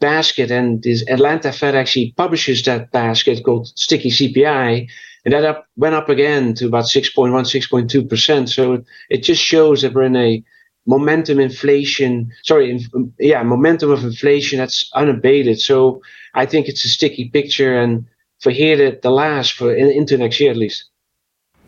basket. 0.00 0.50
And 0.50 0.82
this 0.82 1.04
Atlanta 1.08 1.52
Fed 1.52 1.76
actually 1.76 2.14
publishes 2.16 2.62
that 2.64 2.90
basket 2.92 3.44
called 3.44 3.68
Sticky 3.78 4.10
CPI 4.10 4.88
and 5.24 5.34
that 5.34 5.44
up, 5.44 5.66
went 5.76 5.94
up 5.94 6.08
again 6.08 6.54
to 6.54 6.66
about 6.66 6.84
6.1, 6.84 7.30
6.2%. 7.32 8.48
So 8.48 8.84
it 9.08 9.22
just 9.22 9.42
shows 9.42 9.82
that 9.82 9.94
we're 9.94 10.02
in 10.02 10.16
a 10.16 10.42
momentum 10.86 11.38
inflation, 11.38 12.32
sorry, 12.42 12.84
yeah, 13.18 13.42
momentum 13.42 13.90
of 13.90 14.04
inflation 14.04 14.58
that's 14.58 14.90
unabated. 14.94 15.60
So 15.60 16.02
I 16.34 16.46
think 16.46 16.68
it's 16.68 16.84
a 16.84 16.88
sticky 16.88 17.30
picture 17.30 17.78
and 17.78 18.04
for 18.40 18.50
here 18.50 18.76
to, 18.76 18.98
to 19.00 19.10
last 19.10 19.52
for 19.52 19.74
in, 19.74 19.88
into 19.88 20.18
next 20.18 20.40
year 20.40 20.50
at 20.50 20.56
least. 20.56 20.86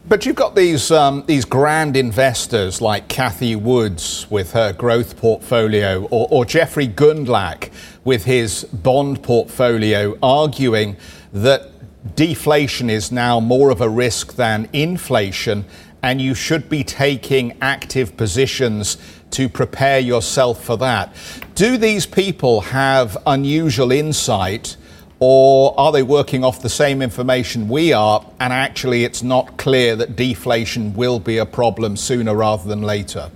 But 0.06 0.26
you've 0.26 0.36
got 0.36 0.54
these 0.54 0.90
um, 0.90 1.24
these 1.26 1.46
grand 1.46 1.96
investors 1.96 2.82
like 2.82 3.08
Cathie 3.08 3.56
Woods 3.56 4.26
with 4.28 4.52
her 4.52 4.74
growth 4.74 5.16
portfolio, 5.16 6.04
or, 6.10 6.28
or 6.30 6.44
Jeffrey 6.44 6.86
Gundlach 6.86 7.70
with 8.04 8.24
his 8.24 8.64
bond 8.64 9.22
portfolio, 9.22 10.18
arguing 10.22 10.98
that 11.32 11.73
deflation 12.14 12.90
is 12.90 13.10
now 13.10 13.40
more 13.40 13.70
of 13.70 13.80
a 13.80 13.88
risk 13.88 14.34
than 14.34 14.68
inflation 14.72 15.64
and 16.04 16.20
you 16.20 16.34
should 16.34 16.68
be 16.68 16.84
taking 16.84 17.56
active 17.62 18.14
positions 18.14 18.98
to 19.30 19.48
prepare 19.48 19.98
yourself 19.98 20.62
for 20.62 20.76
that. 20.76 21.14
Do 21.54 21.78
these 21.78 22.04
people 22.04 22.60
have 22.60 23.16
unusual 23.26 23.90
insight? 23.90 24.76
Or 25.18 25.74
are 25.80 25.92
they 25.92 26.02
working 26.02 26.44
off 26.44 26.60
the 26.60 26.68
same 26.68 27.00
information 27.00 27.68
we 27.70 27.94
are, 27.94 28.22
and 28.38 28.52
actually 28.52 29.04
it's 29.04 29.22
not 29.22 29.56
clear 29.56 29.96
that 29.96 30.16
deflation 30.16 30.92
will 30.94 31.18
be 31.20 31.38
a 31.38 31.46
problem 31.46 31.96
sooner 31.96 32.34
rather 32.34 32.68
than 32.68 32.82
later? 32.82 33.30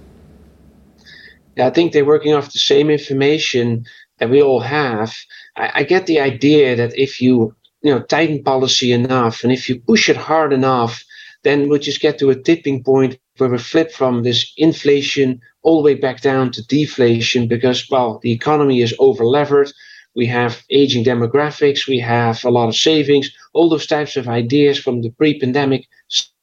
I 1.58 1.70
think 1.70 1.92
they're 1.92 2.04
working 2.04 2.34
off 2.34 2.52
the 2.52 2.58
same 2.58 2.90
information 2.90 3.86
that 4.18 4.28
we 4.28 4.42
all 4.42 4.60
have. 4.60 5.16
I, 5.56 5.70
I 5.76 5.82
get 5.84 6.06
the 6.06 6.20
idea 6.20 6.76
that 6.76 6.98
if 6.98 7.22
you 7.22 7.54
you 7.82 7.92
know 7.92 8.02
tighten 8.02 8.42
policy 8.42 8.92
enough. 8.92 9.42
And 9.44 9.52
if 9.52 9.68
you 9.68 9.80
push 9.80 10.08
it 10.08 10.16
hard 10.16 10.52
enough, 10.52 11.02
then 11.44 11.68
we'll 11.68 11.78
just 11.78 12.00
get 12.00 12.18
to 12.18 12.30
a 12.30 12.40
tipping 12.40 12.82
point 12.82 13.18
where 13.36 13.48
we 13.48 13.58
flip 13.58 13.92
from 13.92 14.22
this 14.22 14.52
inflation 14.56 15.40
all 15.62 15.78
the 15.78 15.84
way 15.84 15.94
back 15.94 16.20
down 16.20 16.50
to 16.52 16.66
deflation 16.66 17.46
because 17.46 17.88
well 17.90 18.18
the 18.22 18.32
economy 18.32 18.80
is 18.80 18.94
over 18.98 19.24
levered 19.24 19.72
we 20.18 20.26
have 20.26 20.64
aging 20.70 21.04
demographics, 21.04 21.86
we 21.86 22.00
have 22.00 22.44
a 22.44 22.50
lot 22.50 22.68
of 22.68 22.74
savings, 22.74 23.30
all 23.52 23.68
those 23.68 23.86
types 23.86 24.16
of 24.16 24.28
ideas 24.28 24.76
from 24.76 25.00
the 25.00 25.10
pre 25.10 25.38
pandemic 25.38 25.86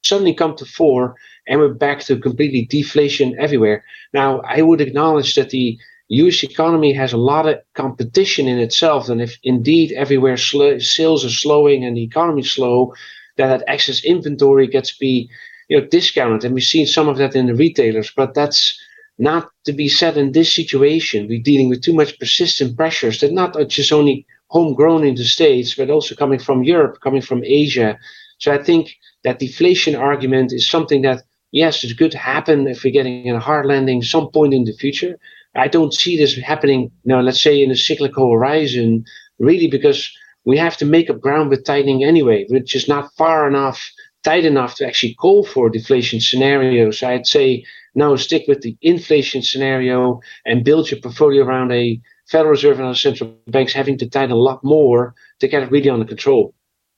suddenly 0.01 0.33
come 0.33 0.55
to 0.55 0.65
fore, 0.65 1.15
and 1.47 1.59
we're 1.59 1.73
back 1.73 1.99
to 2.01 2.17
completely 2.17 2.65
deflation 2.65 3.35
everywhere. 3.37 3.83
Now, 4.13 4.39
I 4.47 4.61
would 4.61 4.79
acknowledge 4.79 5.35
that 5.35 5.49
the 5.49 5.77
US 6.09 6.43
economy 6.43 6.93
has 6.93 7.13
a 7.13 7.17
lot 7.17 7.47
of 7.47 7.57
competition 7.73 8.47
in 8.47 8.59
itself, 8.59 9.09
and 9.09 9.21
if 9.21 9.37
indeed 9.43 9.91
everywhere 9.93 10.37
sl- 10.37 10.79
sales 10.79 11.25
are 11.25 11.29
slowing 11.29 11.83
and 11.83 11.97
the 11.97 12.03
economy 12.03 12.41
is 12.41 12.51
slow, 12.51 12.93
that, 13.37 13.47
that 13.47 13.63
excess 13.67 14.03
inventory 14.03 14.67
gets 14.67 14.95
be 14.97 15.29
you 15.69 15.79
know 15.79 15.87
discounted, 15.87 16.43
and 16.43 16.53
we've 16.53 16.63
seen 16.63 16.85
some 16.85 17.09
of 17.09 17.17
that 17.17 17.35
in 17.35 17.47
the 17.47 17.55
retailers, 17.55 18.11
but 18.15 18.33
that's 18.33 18.79
not 19.17 19.49
to 19.63 19.73
be 19.73 19.87
said 19.87 20.17
in 20.17 20.31
this 20.31 20.53
situation. 20.53 21.27
We're 21.27 21.41
dealing 21.41 21.69
with 21.69 21.81
too 21.81 21.93
much 21.93 22.19
persistent 22.19 22.75
pressures 22.75 23.21
that 23.21 23.31
not 23.31 23.57
just 23.69 23.91
only 23.91 24.25
homegrown 24.49 25.03
in 25.03 25.15
the 25.15 25.23
States, 25.23 25.75
but 25.75 25.89
also 25.89 26.15
coming 26.15 26.39
from 26.39 26.63
Europe, 26.63 26.99
coming 27.01 27.21
from 27.21 27.43
Asia. 27.43 27.97
So 28.37 28.53
I 28.53 28.61
think 28.61 28.95
that 29.23 29.39
deflation 29.39 29.95
argument 29.95 30.51
is 30.53 30.69
something 30.69 31.01
that, 31.01 31.23
yes, 31.51 31.83
it 31.83 31.97
could 31.97 32.13
happen 32.13 32.67
if 32.67 32.83
we're 32.83 32.91
getting 32.91 33.31
a 33.31 33.39
hard 33.39 33.65
landing 33.65 34.01
some 34.01 34.29
point 34.29 34.53
in 34.53 34.65
the 34.65 34.73
future. 34.73 35.17
I 35.55 35.67
don't 35.67 35.93
see 35.93 36.17
this 36.17 36.37
happening, 36.37 36.91
know, 37.05 37.21
let's 37.21 37.41
say 37.41 37.61
in 37.61 37.71
a 37.71 37.75
cyclical 37.75 38.31
horizon, 38.31 39.05
really 39.39 39.67
because 39.67 40.11
we 40.45 40.57
have 40.57 40.77
to 40.77 40.85
make 40.85 41.09
up 41.09 41.21
ground 41.21 41.49
with 41.49 41.65
tightening 41.65 42.03
anyway, 42.03 42.45
which 42.49 42.75
is 42.75 42.87
not 42.87 43.13
far 43.15 43.47
enough, 43.47 43.91
tight 44.23 44.45
enough 44.45 44.75
to 44.75 44.87
actually 44.87 45.15
call 45.15 45.45
for 45.45 45.69
deflation 45.69 46.19
scenarios. 46.19 46.99
So 46.99 47.07
I'd 47.07 47.25
say 47.27 47.65
no, 47.95 48.15
stick 48.15 48.43
with 48.47 48.61
the 48.61 48.77
inflation 48.81 49.41
scenario 49.41 50.19
and 50.45 50.65
build 50.65 50.91
your 50.91 50.99
portfolio 50.99 51.43
around 51.43 51.71
a 51.71 51.99
Federal 52.29 52.51
Reserve 52.51 52.79
and 52.79 52.87
other 52.87 52.95
central 52.95 53.33
banks 53.47 53.73
having 53.73 53.97
to 53.99 54.09
tighten 54.09 54.31
a 54.31 54.35
lot 54.35 54.63
more 54.63 55.15
to 55.39 55.47
get 55.47 55.63
it 55.63 55.71
really 55.71 55.89
under 55.89 56.05
control. 56.05 56.53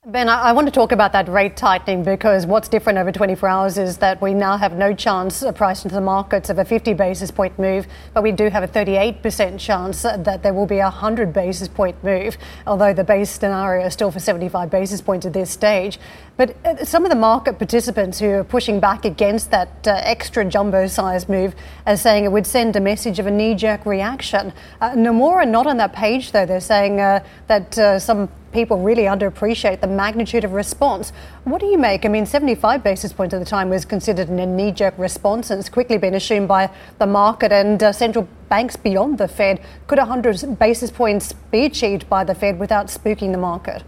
Ben, 0.10 0.30
I 0.30 0.54
want 0.54 0.66
to 0.68 0.72
talk 0.72 0.94
about 0.94 1.12
that 1.12 1.28
rate 1.28 1.58
tightening 1.58 2.02
because 2.02 2.46
what's 2.46 2.70
different 2.70 2.98
over 2.98 3.12
24 3.12 3.50
hours 3.50 3.78
is 3.78 3.98
that 3.98 4.22
we 4.22 4.34
now 4.34 4.56
have 4.56 4.72
no 4.72 4.94
chance 4.94 5.44
of 5.44 5.56
priced 5.56 5.84
into 5.84 5.96
the 5.96 6.02
markets 6.02 6.50
of 6.50 6.60
a 6.60 6.64
50 6.64 6.94
basis 6.94 7.30
point 7.30 7.60
move, 7.60 7.88
but 8.14 8.24
we 8.24 8.32
do 8.32 8.50
have 8.50 8.64
a 8.64 8.70
38% 8.70 9.60
chance 9.60 10.04
that 10.04 10.44
there 10.44 10.54
will 10.54 10.66
be 10.66 10.78
a 10.78 10.84
100 10.84 11.34
basis 11.34 11.68
point 11.68 12.02
move, 12.06 12.38
although 12.66 12.94
the 12.94 13.04
base 13.04 13.32
scenario 13.32 13.86
is 13.86 13.92
still 13.92 14.10
for 14.10 14.22
75 14.22 14.70
basis 14.70 15.02
points 15.02 15.26
at 15.26 15.34
this 15.34 15.52
stage. 15.52 16.00
But 16.38 16.56
uh, 16.64 16.86
some 16.86 17.04
of 17.04 17.10
the 17.10 17.16
market 17.16 17.58
participants 17.58 18.20
who 18.20 18.30
are 18.30 18.44
pushing 18.44 18.80
back 18.80 19.06
against 19.06 19.50
that 19.50 19.88
uh, 19.88 20.00
extra 20.04 20.46
jumbo 20.46 20.86
size 20.86 21.28
move 21.28 21.56
are 21.88 21.98
saying 21.98 22.26
it 22.26 22.32
would 22.32 22.46
send 22.46 22.76
a 22.76 22.80
message 22.80 23.18
of 23.18 23.26
a 23.26 23.32
knee 23.32 23.56
jerk 23.56 23.88
reaction. 23.88 24.54
Uh, 24.80 24.92
Nomura, 24.92 25.48
not 25.48 25.66
on 25.66 25.78
that 25.78 25.94
page 25.94 26.32
though, 26.32 26.46
they're 26.46 26.62
saying 26.62 27.02
uh, 27.02 27.24
that 27.48 27.76
uh, 27.80 27.98
some 27.98 28.30
people 28.52 28.78
really 28.78 29.04
underappreciate 29.04 29.82
the 29.82 29.88
magnitude 29.88 30.44
of 30.44 30.54
response. 30.54 31.12
What 31.44 31.60
do 31.60 31.66
you 31.66 31.78
make? 31.78 32.06
I 32.06 32.08
mean, 32.08 32.28
75 32.28 32.84
basis 32.84 33.12
points 33.12 33.34
at 33.34 33.40
the 33.40 33.46
time 33.46 33.70
was 33.70 33.84
considered 33.84 34.30
a 34.30 34.46
knee 34.46 34.72
jerk 34.72 34.94
response, 35.00 35.50
and 35.50 35.60
it's 35.60 35.70
quickly 35.70 35.98
been 35.98 36.14
assumed 36.14 36.48
by 36.48 36.70
the 37.00 37.08
market 37.08 37.52
and 37.52 37.96
central 37.96 38.28
banks 38.48 38.76
beyond 38.76 39.18
the 39.18 39.28
Fed. 39.28 39.60
Could 39.88 39.98
100 39.98 40.60
basis 40.60 40.92
points 40.92 41.34
be 41.34 41.66
achieved 41.66 42.08
by 42.10 42.24
the 42.24 42.36
Fed 42.36 42.60
without 42.60 42.88
spooking 42.88 43.32
the 43.32 43.38
market? 43.40 43.84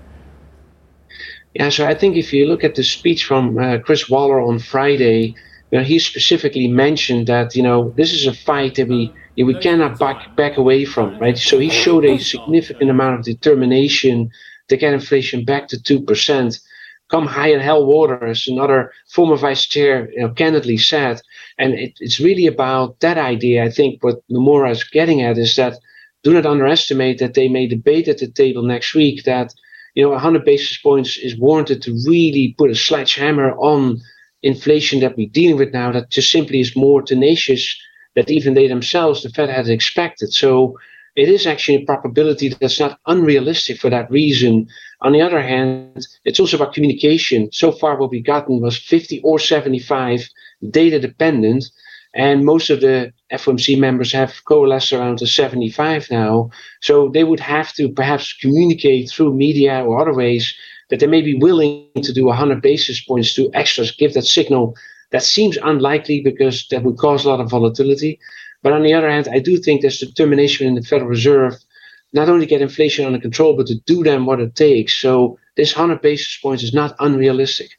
Yeah, 1.56 1.70
so 1.70 1.88
I 1.88 1.96
think 1.96 2.16
if 2.16 2.32
you 2.32 2.46
look 2.46 2.64
at 2.64 2.76
the 2.76 2.84
speech 2.84 3.26
from 3.26 3.58
uh, 3.58 3.80
Chris 3.80 4.08
Waller 4.08 4.40
on 4.40 4.60
Friday, 4.60 5.36
you 5.72 5.78
know, 5.78 5.84
he 5.84 6.00
specifically 6.00 6.68
mentioned 6.68 7.28
that 7.28 7.56
you 7.56 7.64
know 7.64 7.92
this 7.96 8.14
is 8.14 8.28
a 8.28 8.34
fight 8.34 8.76
that 8.76 8.88
we 8.88 9.14
we 9.36 9.56
cannot 9.56 9.98
back 9.98 10.36
back 10.36 10.58
away 10.58 10.86
from, 10.86 11.18
right? 11.20 11.38
So 11.38 11.60
he 11.60 11.70
showed 11.70 12.06
a 12.06 12.18
significant 12.18 12.90
amount 12.90 13.20
of 13.20 13.26
determination 13.26 14.32
to 14.68 14.78
get 14.78 14.94
inflation 14.94 15.44
back 15.44 15.68
to 15.70 15.82
two 15.82 16.02
percent. 16.02 16.60
Come 17.10 17.26
high 17.26 17.52
in 17.52 17.60
hell 17.60 17.86
water, 17.88 18.24
as 18.28 18.48
another 18.48 18.92
former 19.08 19.36
vice 19.36 19.66
chair 19.66 20.12
you 20.12 20.22
know, 20.22 20.30
candidly 20.30 20.78
said, 20.78 21.20
and 21.58 21.74
it, 21.74 21.94
it's 22.00 22.20
really 22.20 22.46
about 22.46 23.00
that 23.00 23.18
idea. 23.18 23.64
I 23.64 23.72
think 23.72 24.04
what 24.04 24.22
Nomura 24.30 24.70
is 24.70 24.84
getting 24.84 25.24
at 25.24 25.40
is 25.40 25.56
that 25.56 25.80
do 26.24 26.34
not 26.34 26.46
underestimate 26.46 27.18
that 27.18 27.34
they 27.34 27.48
may 27.48 27.66
debate 27.66 28.08
at 28.08 28.20
the 28.20 28.28
table 28.28 28.62
next 28.62 28.94
week 28.94 29.24
that 29.24 29.56
you 30.00 30.06
know, 30.06 30.12
100 30.12 30.46
basis 30.46 30.78
points 30.78 31.18
is 31.18 31.38
warranted 31.38 31.82
to 31.82 31.92
really 32.08 32.56
put 32.58 32.72
a 32.72 32.76
sledgehammer 32.76 33.52
on 33.58 34.00
inflation 34.44 35.02
that 35.02 35.18
we're 35.18 35.28
dealing 35.28 35.58
with 35.58 35.74
now 35.74 35.92
that 35.92 36.10
just 36.10 36.32
simply 36.32 36.62
is 36.62 36.74
more 36.74 37.02
tenacious 37.02 37.78
than 38.16 38.32
even 38.32 38.54
they 38.54 38.70
themselves, 38.70 39.24
the 39.24 39.30
Fed, 39.30 39.50
had 39.50 39.68
expected. 39.68 40.32
So 40.32 40.78
it 41.18 41.28
is 41.28 41.46
actually 41.46 41.84
a 41.84 41.86
probability 41.86 42.48
that's 42.48 42.80
not 42.80 42.98
unrealistic 43.08 43.78
for 43.78 43.90
that 43.90 44.10
reason. 44.10 44.70
On 45.02 45.12
the 45.12 45.20
other 45.20 45.42
hand, 45.42 46.08
it's 46.24 46.40
also 46.40 46.56
about 46.56 46.74
communication. 46.74 47.52
So 47.52 47.74
far, 47.74 47.98
what 47.98 48.12
we've 48.12 48.24
gotten 48.24 48.62
was 48.62 48.78
50 48.78 49.20
or 49.26 49.38
75 49.38 50.30
data 50.70 50.98
dependent. 51.02 51.66
And 52.14 52.44
most 52.44 52.70
of 52.70 52.82
the 52.82 53.14
FOMC 53.32 53.78
members 53.78 54.12
have 54.14 54.44
coalesced 54.46 54.94
around 54.94 55.20
the 55.20 55.28
75 55.28 56.10
now. 56.10 56.50
So 56.82 57.10
they 57.10 57.24
would 57.24 57.40
have 57.40 57.74
to 57.74 57.90
perhaps 57.90 58.34
communicate 58.34 59.12
through 59.12 59.36
media 59.36 59.84
or 59.84 60.02
other 60.02 60.16
ways 60.16 60.54
that 60.90 61.00
they 61.00 61.08
may 61.08 61.22
be 61.22 61.36
willing 61.36 61.88
to 62.02 62.12
do 62.12 62.26
100 62.26 62.62
basis 62.62 63.00
points 63.02 63.34
to 63.36 63.52
extra 63.54 63.86
give 63.98 64.16
that 64.16 64.26
signal. 64.26 64.76
That 65.12 65.24
seems 65.24 65.58
unlikely 65.58 66.22
because 66.22 66.68
that 66.72 66.84
would 66.84 66.98
cause 66.98 67.26
a 67.26 67.30
lot 67.30 67.42
of 67.42 67.50
volatility. 67.50 68.20
But 68.64 68.74
on 68.74 68.84
the 68.84 68.94
other 68.94 69.10
hand, 69.10 69.28
I 69.32 69.40
do 69.40 69.58
think 69.58 69.82
there's 69.82 70.00
determination 70.00 70.68
in 70.68 70.76
the 70.76 70.82
Federal 70.82 71.10
Reserve 71.10 71.56
not 72.12 72.30
only 72.30 72.46
get 72.46 72.62
inflation 72.62 73.06
under 73.06 73.20
control, 73.20 73.56
but 73.56 73.68
to 73.68 73.76
do 73.86 74.04
them 74.04 74.26
what 74.26 74.40
it 74.40 74.56
takes. 74.56 75.00
So 75.00 75.38
this 75.56 75.76
100 75.76 76.02
basis 76.02 76.38
points 76.42 76.64
is 76.64 76.74
not 76.74 76.96
unrealistic. 77.00 77.79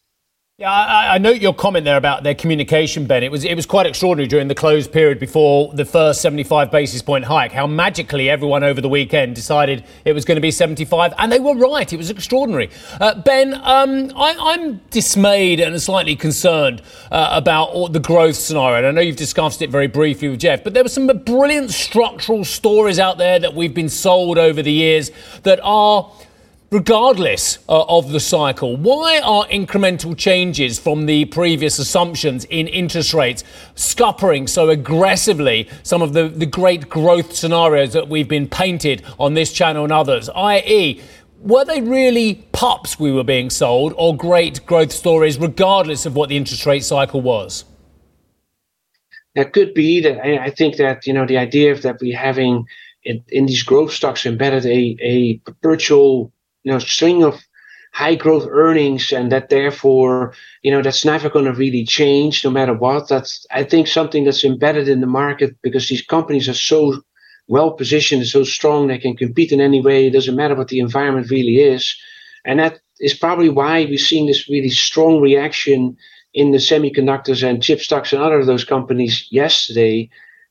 Yeah, 0.60 0.70
I, 0.70 1.14
I 1.14 1.16
note 1.16 1.40
your 1.40 1.54
comment 1.54 1.86
there 1.86 1.96
about 1.96 2.22
their 2.22 2.34
communication, 2.34 3.06
Ben. 3.06 3.22
It 3.22 3.32
was 3.32 3.46
it 3.46 3.54
was 3.54 3.64
quite 3.64 3.86
extraordinary 3.86 4.28
during 4.28 4.46
the 4.46 4.54
closed 4.54 4.92
period 4.92 5.18
before 5.18 5.72
the 5.72 5.86
first 5.86 6.20
75 6.20 6.70
basis 6.70 7.00
point 7.00 7.24
hike. 7.24 7.50
How 7.50 7.66
magically 7.66 8.28
everyone 8.28 8.62
over 8.62 8.82
the 8.82 8.88
weekend 8.90 9.34
decided 9.34 9.84
it 10.04 10.12
was 10.12 10.26
going 10.26 10.36
to 10.36 10.42
be 10.42 10.50
75, 10.50 11.14
and 11.16 11.32
they 11.32 11.38
were 11.38 11.54
right. 11.54 11.90
It 11.90 11.96
was 11.96 12.10
extraordinary. 12.10 12.68
Uh, 13.00 13.14
ben, 13.22 13.54
um, 13.54 14.12
I, 14.14 14.52
am 14.52 14.82
dismayed 14.90 15.60
and 15.60 15.80
slightly 15.80 16.14
concerned 16.14 16.82
uh, 17.10 17.30
about 17.32 17.94
the 17.94 18.00
growth 18.00 18.36
scenario. 18.36 18.76
And 18.76 18.86
I 18.86 18.90
know 18.90 19.00
you've 19.00 19.16
discussed 19.16 19.62
it 19.62 19.70
very 19.70 19.86
briefly 19.86 20.28
with 20.28 20.40
Geoff, 20.40 20.62
but 20.62 20.74
there 20.74 20.82
were 20.82 20.90
some 20.90 21.06
brilliant 21.06 21.70
structural 21.70 22.44
stories 22.44 22.98
out 22.98 23.16
there 23.16 23.38
that 23.38 23.54
we've 23.54 23.72
been 23.72 23.88
sold 23.88 24.36
over 24.36 24.60
the 24.60 24.72
years 24.72 25.10
that 25.42 25.58
are 25.62 26.12
regardless 26.70 27.58
uh, 27.68 27.84
of 27.88 28.12
the 28.12 28.20
cycle, 28.20 28.76
why 28.76 29.18
are 29.20 29.44
incremental 29.46 30.16
changes 30.16 30.78
from 30.78 31.06
the 31.06 31.24
previous 31.26 31.78
assumptions 31.78 32.44
in 32.44 32.68
interest 32.68 33.12
rates 33.12 33.42
scuppering 33.74 34.46
so 34.46 34.68
aggressively 34.68 35.68
some 35.82 36.00
of 36.00 36.12
the, 36.12 36.28
the 36.28 36.46
great 36.46 36.88
growth 36.88 37.34
scenarios 37.34 37.92
that 37.92 38.08
we've 38.08 38.28
been 38.28 38.48
painted 38.48 39.02
on 39.18 39.34
this 39.34 39.52
channel 39.52 39.82
and 39.84 39.92
others, 39.92 40.28
i.e., 40.30 41.00
were 41.40 41.64
they 41.64 41.80
really 41.80 42.34
pups 42.52 43.00
we 43.00 43.10
were 43.10 43.24
being 43.24 43.48
sold 43.48 43.94
or 43.96 44.14
great 44.14 44.64
growth 44.66 44.92
stories 44.92 45.38
regardless 45.38 46.04
of 46.04 46.14
what 46.14 46.28
the 46.28 46.36
interest 46.36 46.66
rate 46.66 46.84
cycle 46.84 47.22
was? 47.22 47.64
That 49.34 49.52
could 49.52 49.72
be 49.72 50.00
that 50.00 50.20
I 50.20 50.50
think 50.50 50.76
that 50.76 51.06
you 51.06 51.14
know 51.14 51.24
the 51.24 51.38
idea 51.38 51.72
of 51.72 51.82
that 51.82 51.98
we 52.00 52.10
having 52.10 52.66
in, 53.04 53.24
in 53.28 53.46
these 53.46 53.62
growth 53.62 53.92
stocks 53.92 54.26
embedded 54.26 54.66
a, 54.66 54.96
a 55.00 55.38
perpetual 55.38 56.30
you 56.64 56.72
know 56.72 56.78
string 56.78 57.22
of 57.24 57.40
high 57.92 58.14
growth 58.14 58.46
earnings 58.48 59.12
and 59.12 59.32
that 59.32 59.48
therefore 59.48 60.32
you 60.62 60.70
know 60.70 60.80
that's 60.80 61.04
never 61.04 61.28
going 61.28 61.44
to 61.44 61.52
really 61.52 61.84
change 61.84 62.44
no 62.44 62.50
matter 62.50 62.74
what. 62.74 63.08
That's 63.08 63.46
i 63.50 63.64
think 63.64 63.86
something 63.86 64.24
that's 64.24 64.44
embedded 64.44 64.88
in 64.88 65.00
the 65.00 65.06
market 65.06 65.56
because 65.62 65.88
these 65.88 66.02
companies 66.02 66.48
are 66.48 66.54
so 66.54 67.02
well 67.50 67.72
positioned 67.72 68.24
so 68.26 68.44
strong 68.44 68.86
they 68.86 68.98
can 68.98 69.16
compete 69.16 69.50
in 69.52 69.60
any 69.60 69.80
way. 69.80 70.06
It 70.06 70.12
doesn't 70.12 70.36
matter 70.36 70.54
what 70.54 70.68
the 70.68 70.78
environment 70.78 71.30
really 71.30 71.58
is. 71.58 71.96
And 72.44 72.60
that 72.60 72.80
is 73.00 73.12
probably 73.12 73.48
why 73.48 73.84
we're 73.84 73.98
seeing 73.98 74.26
this 74.26 74.48
really 74.48 74.70
strong 74.70 75.20
reaction 75.20 75.96
in 76.32 76.52
the 76.52 76.58
semiconductors 76.58 77.42
and 77.42 77.62
chip 77.62 77.80
stocks 77.80 78.12
and 78.12 78.22
other 78.22 78.38
of 78.38 78.46
those 78.46 78.64
companies 78.64 79.26
yesterday. 79.30 80.08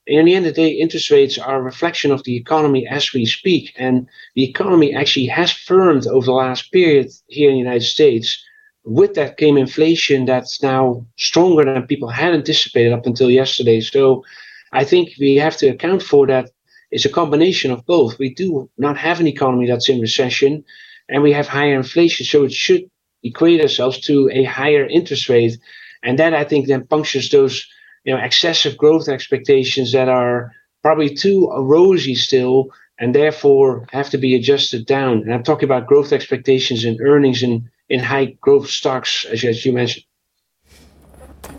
In 0.10 0.26
the 0.26 0.34
end 0.34 0.48
of 0.48 0.56
the 0.56 0.62
day, 0.64 0.72
interest 0.72 1.12
rates 1.12 1.38
are 1.38 1.60
a 1.60 1.62
reflection 1.62 2.10
of 2.10 2.24
the 2.24 2.36
economy 2.36 2.88
as 2.88 3.14
we 3.14 3.28
speak. 3.28 3.74
And 3.78 4.08
the 4.34 4.44
economy 4.44 4.96
actually 4.96 5.28
has 5.28 5.52
firmed 5.52 6.08
over 6.08 6.26
the 6.26 6.32
last 6.32 6.72
period 6.72 7.12
here 7.28 7.50
in 7.50 7.56
the 7.56 7.60
United 7.60 7.86
States. 7.86 8.44
With 8.84 9.14
that 9.14 9.38
came 9.38 9.56
inflation 9.56 10.26
that's 10.26 10.64
now 10.64 11.06
stronger 11.18 11.64
than 11.64 11.86
people 11.86 12.10
had 12.10 12.34
anticipated 12.34 12.92
up 12.92 13.06
until 13.06 13.30
yesterday. 13.30 13.82
So 13.82 14.24
I 14.72 14.84
think 14.84 15.10
we 15.20 15.36
have 15.36 15.58
to 15.58 15.68
account 15.68 16.02
for 16.02 16.26
that. 16.26 16.50
It's 16.90 17.06
a 17.06 17.10
combination 17.10 17.70
of 17.70 17.86
both. 17.86 18.18
We 18.18 18.34
do 18.34 18.68
not 18.80 18.98
have 18.98 19.20
an 19.20 19.28
economy 19.28 19.68
that's 19.68 19.90
in 19.90 20.02
recession, 20.02 20.64
and 21.08 21.22
we 21.22 21.34
have 21.34 21.48
higher 21.48 21.76
inflation. 21.76 22.26
So 22.26 22.46
it 22.46 22.52
should 22.52 22.90
equate 23.22 23.62
ourselves 23.62 24.00
to 24.08 24.28
a 24.34 24.44
higher 24.46 24.88
interest 24.88 25.30
rate. 25.30 25.60
And 26.02 26.18
that 26.18 26.34
I 26.34 26.46
think 26.46 26.66
then 26.66 26.88
punctures 26.88 27.30
those 27.30 27.68
you 28.04 28.14
know 28.14 28.22
excessive 28.22 28.78
growth 28.78 29.08
expectations 29.08 29.92
that 29.92 30.10
are 30.10 30.52
probably 30.82 31.14
too 31.14 31.50
rosy 31.50 32.16
still 32.16 32.70
and 33.00 33.16
therefore 33.16 33.88
have 33.92 34.10
to 34.10 34.18
be 34.18 34.36
adjusted 34.36 34.86
down. 34.86 35.22
And 35.22 35.34
I'm 35.34 35.44
talking 35.44 35.66
about 35.66 35.88
growth 35.88 36.12
expectations 36.12 36.84
and 36.84 37.00
earnings 37.02 37.42
in, 37.44 37.70
in 37.88 38.00
high 38.02 38.38
growth 38.42 38.70
stocks, 38.70 39.26
as, 39.26 39.44
as 39.44 39.66
you 39.66 39.72
mentioned. 39.72 40.06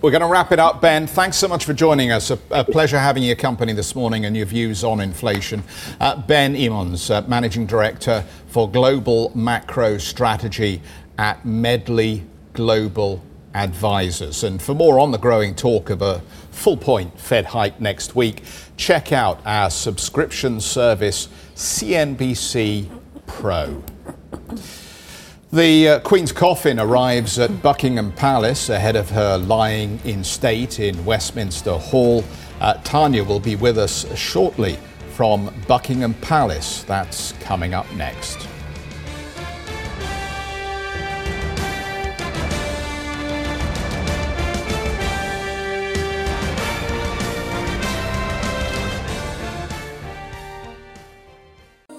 We're 0.02 0.10
going 0.10 0.22
to 0.22 0.28
wrap 0.28 0.52
it 0.52 0.58
up, 0.58 0.80
Ben. 0.80 1.06
Thanks 1.06 1.36
so 1.36 1.48
much 1.48 1.64
for 1.64 1.72
joining 1.72 2.10
us. 2.10 2.30
A, 2.30 2.38
a 2.50 2.64
pleasure 2.64 2.98
having 2.98 3.22
your 3.22 3.36
company 3.36 3.72
this 3.72 3.94
morning 3.94 4.24
and 4.24 4.36
your 4.36 4.46
views 4.46 4.84
on 4.84 5.00
inflation. 5.00 5.62
Uh, 5.98 6.20
ben 6.20 6.54
Emons, 6.54 7.10
uh, 7.10 7.26
Managing 7.26 7.66
Director 7.66 8.24
for 8.46 8.70
Global 8.70 9.32
Macro 9.34 9.98
Strategy 9.98 10.80
at 11.18 11.44
Medley 11.44 12.24
Global 12.52 13.22
Advisors. 13.54 14.44
And 14.44 14.60
for 14.60 14.74
more 14.74 14.98
on 14.98 15.10
the 15.10 15.18
growing 15.18 15.54
talk 15.54 15.90
of 15.90 16.02
a 16.02 16.20
full 16.50 16.76
point 16.76 17.18
Fed 17.18 17.46
hike 17.46 17.80
next 17.80 18.14
week, 18.14 18.42
check 18.76 19.12
out 19.12 19.40
our 19.44 19.70
subscription 19.70 20.60
service, 20.60 21.28
CNBC 21.54 22.88
Pro. 23.26 23.82
The 25.52 25.88
uh, 25.88 26.00
Queen's 26.00 26.30
coffin 26.30 26.78
arrives 26.78 27.38
at 27.40 27.60
Buckingham 27.60 28.12
Palace 28.12 28.68
ahead 28.68 28.94
of 28.94 29.10
her 29.10 29.36
lying 29.36 29.98
in 30.04 30.22
state 30.22 30.78
in 30.78 31.04
Westminster 31.04 31.72
Hall. 31.76 32.22
Uh, 32.60 32.74
Tanya 32.84 33.24
will 33.24 33.40
be 33.40 33.56
with 33.56 33.76
us 33.76 34.06
shortly 34.16 34.78
from 35.14 35.52
Buckingham 35.66 36.14
Palace. 36.14 36.84
That's 36.84 37.32
coming 37.40 37.74
up 37.74 37.90
next. 37.94 38.49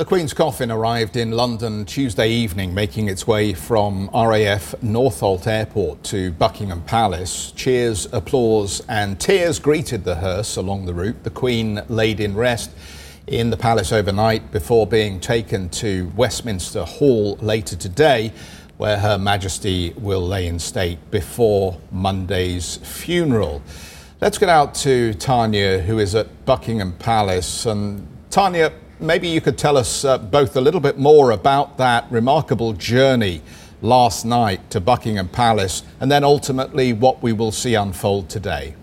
The 0.00 0.06
Queen's 0.06 0.32
coffin 0.32 0.70
arrived 0.70 1.14
in 1.18 1.32
London 1.32 1.84
Tuesday 1.84 2.30
evening, 2.30 2.72
making 2.72 3.10
its 3.10 3.26
way 3.26 3.52
from 3.52 4.08
RAF 4.14 4.74
Northolt 4.82 5.46
Airport 5.46 6.02
to 6.04 6.32
Buckingham 6.32 6.80
Palace. 6.84 7.52
Cheers, 7.52 8.08
applause, 8.10 8.80
and 8.88 9.20
tears 9.20 9.58
greeted 9.58 10.04
the 10.04 10.14
hearse 10.14 10.56
along 10.56 10.86
the 10.86 10.94
route. 10.94 11.22
The 11.22 11.28
Queen 11.28 11.82
laid 11.90 12.18
in 12.18 12.34
rest 12.34 12.70
in 13.26 13.50
the 13.50 13.58
palace 13.58 13.92
overnight 13.92 14.50
before 14.50 14.86
being 14.86 15.20
taken 15.20 15.68
to 15.68 16.10
Westminster 16.16 16.84
Hall 16.84 17.36
later 17.42 17.76
today, 17.76 18.32
where 18.78 18.98
Her 18.98 19.18
Majesty 19.18 19.92
will 19.98 20.26
lay 20.26 20.46
in 20.46 20.58
state 20.58 21.10
before 21.10 21.78
Monday's 21.92 22.78
funeral. 22.78 23.60
Let's 24.22 24.38
get 24.38 24.48
out 24.48 24.74
to 24.76 25.12
Tanya, 25.12 25.80
who 25.80 25.98
is 25.98 26.14
at 26.14 26.46
Buckingham 26.46 26.94
Palace. 26.94 27.66
And 27.66 28.08
Tanya, 28.30 28.72
maybe 29.00 29.28
you 29.28 29.40
could 29.40 29.56
tell 29.56 29.76
us 29.76 30.04
uh, 30.04 30.18
both 30.18 30.56
a 30.56 30.60
little 30.60 30.80
bit 30.80 30.98
more 30.98 31.30
about 31.30 31.78
that 31.78 32.10
remarkable 32.10 32.72
journey 32.72 33.42
last 33.82 34.24
night 34.24 34.70
to 34.70 34.80
Buckingham 34.80 35.28
Palace 35.28 35.82
and 36.00 36.10
then 36.10 36.22
ultimately 36.22 36.92
what 36.92 37.22
we 37.22 37.32
will 37.32 37.52
see 37.52 37.74
unfold 37.74 38.28
today. 38.28 38.74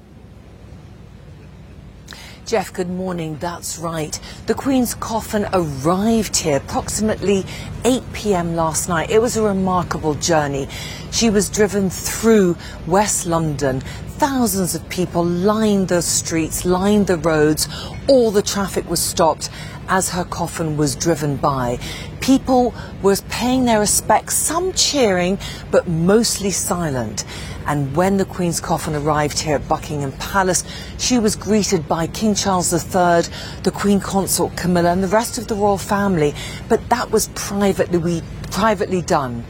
Geoff, 2.47 2.71
good 2.71 2.89
morning. 2.89 3.37
That's 3.39 3.77
right. 3.77 4.17
The 4.45 4.53
Queen's 4.53 4.95
coffin 4.95 5.45
arrived 5.51 6.37
here 6.37 6.55
approximately 6.55 7.45
8 7.83 8.01
p.m. 8.13 8.55
last 8.55 8.87
night. 8.87 9.09
It 9.09 9.21
was 9.21 9.35
a 9.35 9.41
remarkable 9.41 10.13
journey. 10.13 10.69
She 11.11 11.29
was 11.29 11.49
driven 11.49 11.89
through 11.89 12.55
West 12.87 13.25
London. 13.25 13.83
Thousands 14.17 14.73
of 14.73 14.89
people 14.89 15.23
lined 15.23 15.89
the 15.89 16.01
streets, 16.01 16.65
lined 16.65 17.05
the 17.05 17.17
roads. 17.17 17.67
All 18.07 18.31
the 18.31 18.41
traffic 18.41 18.89
was 18.89 18.99
stopped 18.99 19.51
as 19.87 20.09
her 20.09 20.23
coffin 20.23 20.75
was 20.75 20.95
driven 20.95 21.35
by. 21.37 21.77
People 22.19 22.73
were 23.03 23.15
paying 23.29 23.65
their 23.65 23.79
respects, 23.79 24.33
some 24.33 24.73
cheering, 24.73 25.37
but 25.69 25.87
mostly 25.87 26.49
silent. 26.49 27.25
And 27.67 27.95
when 27.95 28.17
the 28.17 28.25
Queen's 28.25 28.59
coffin 28.59 28.95
arrived 28.95 29.37
here 29.37 29.57
at 29.57 29.67
Buckingham 29.67 30.13
Palace, 30.13 30.63
she 30.97 31.19
was 31.19 31.35
greeted 31.35 31.87
by 31.87 32.07
King 32.07 32.33
Charles 32.33 32.73
III, 32.73 33.31
the 33.61 33.71
Queen 33.71 33.99
Consort 33.99 34.57
Camilla, 34.57 34.93
and 34.93 35.03
the 35.03 35.07
rest 35.09 35.37
of 35.37 35.47
the 35.47 35.53
royal 35.53 35.77
family. 35.77 36.33
But 36.69 36.89
that 36.89 37.11
was 37.11 37.27
privately, 37.35 38.23
privately 38.49 39.03
done. 39.03 39.45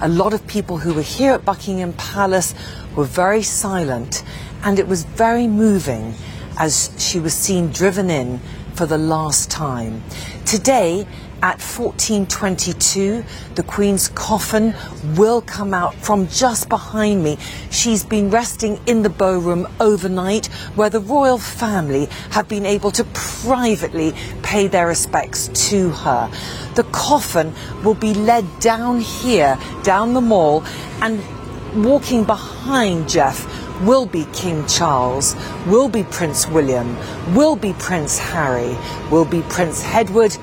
A 0.00 0.08
lot 0.08 0.32
of 0.32 0.46
people 0.46 0.78
who 0.78 0.94
were 0.94 1.02
here 1.02 1.32
at 1.32 1.44
Buckingham 1.44 1.92
Palace 1.94 2.54
were 2.96 3.04
very 3.04 3.42
silent, 3.42 4.22
and 4.64 4.78
it 4.78 4.86
was 4.86 5.04
very 5.04 5.46
moving 5.46 6.14
as 6.58 6.90
she 6.98 7.18
was 7.18 7.34
seen 7.34 7.70
driven 7.70 8.10
in 8.10 8.40
for 8.74 8.86
the 8.86 8.98
last 8.98 9.50
time. 9.50 10.02
Today, 10.44 11.06
at 11.42 11.60
1422, 11.60 13.24
the 13.56 13.64
Queen's 13.64 14.08
coffin 14.10 14.74
will 15.16 15.40
come 15.40 15.74
out 15.74 15.92
from 15.96 16.28
just 16.28 16.68
behind 16.68 17.24
me. 17.24 17.36
She's 17.70 18.04
been 18.04 18.30
resting 18.30 18.78
in 18.86 19.02
the 19.02 19.10
bow 19.10 19.38
room 19.38 19.66
overnight, 19.80 20.46
where 20.76 20.88
the 20.88 21.00
royal 21.00 21.38
family 21.38 22.06
have 22.30 22.46
been 22.46 22.64
able 22.64 22.92
to 22.92 23.02
privately 23.12 24.14
pay 24.42 24.68
their 24.68 24.86
respects 24.86 25.48
to 25.70 25.90
her. 25.90 26.30
The 26.76 26.84
coffin 26.84 27.52
will 27.82 27.94
be 27.94 28.14
led 28.14 28.46
down 28.60 29.00
here, 29.00 29.58
down 29.82 30.14
the 30.14 30.20
mall, 30.20 30.64
and 31.00 31.20
walking 31.74 32.24
behind 32.24 33.08
Geoff 33.08 33.46
will 33.82 34.06
be 34.06 34.26
King 34.32 34.66
Charles, 34.66 35.34
will 35.66 35.88
be 35.88 36.04
Prince 36.04 36.46
William, 36.48 36.96
will 37.34 37.56
be 37.56 37.72
Prince 37.74 38.18
Harry, 38.18 38.76
will 39.10 39.24
be 39.24 39.42
Prince 39.42 39.82
Edward, 39.86 40.36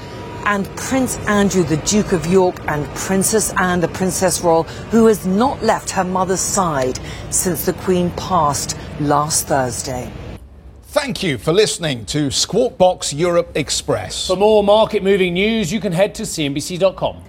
and 0.45 0.65
Prince 0.75 1.17
Andrew, 1.27 1.63
the 1.63 1.77
Duke 1.77 2.11
of 2.11 2.25
York, 2.25 2.55
and 2.67 2.85
Princess 2.95 3.53
Anne, 3.57 3.79
the 3.79 3.87
Princess 3.87 4.41
Royal, 4.41 4.63
who 4.91 5.05
has 5.05 5.25
not 5.25 5.61
left 5.61 5.91
her 5.91 6.03
mother's 6.03 6.39
side 6.39 6.99
since 7.29 7.65
the 7.65 7.73
Queen 7.73 8.09
passed 8.11 8.75
last 8.99 9.47
Thursday. 9.47 10.11
Thank 10.83 11.21
you 11.21 11.37
for 11.37 11.53
listening 11.53 12.05
to 12.07 12.31
Squawk 12.31 12.77
Box 12.79 13.13
Europe 13.13 13.51
Express. 13.53 14.25
For 14.25 14.35
more 14.35 14.63
market 14.63 15.03
moving 15.03 15.35
news, 15.35 15.71
you 15.71 15.79
can 15.79 15.91
head 15.91 16.15
to 16.15 16.23
CNBC.com. 16.23 17.28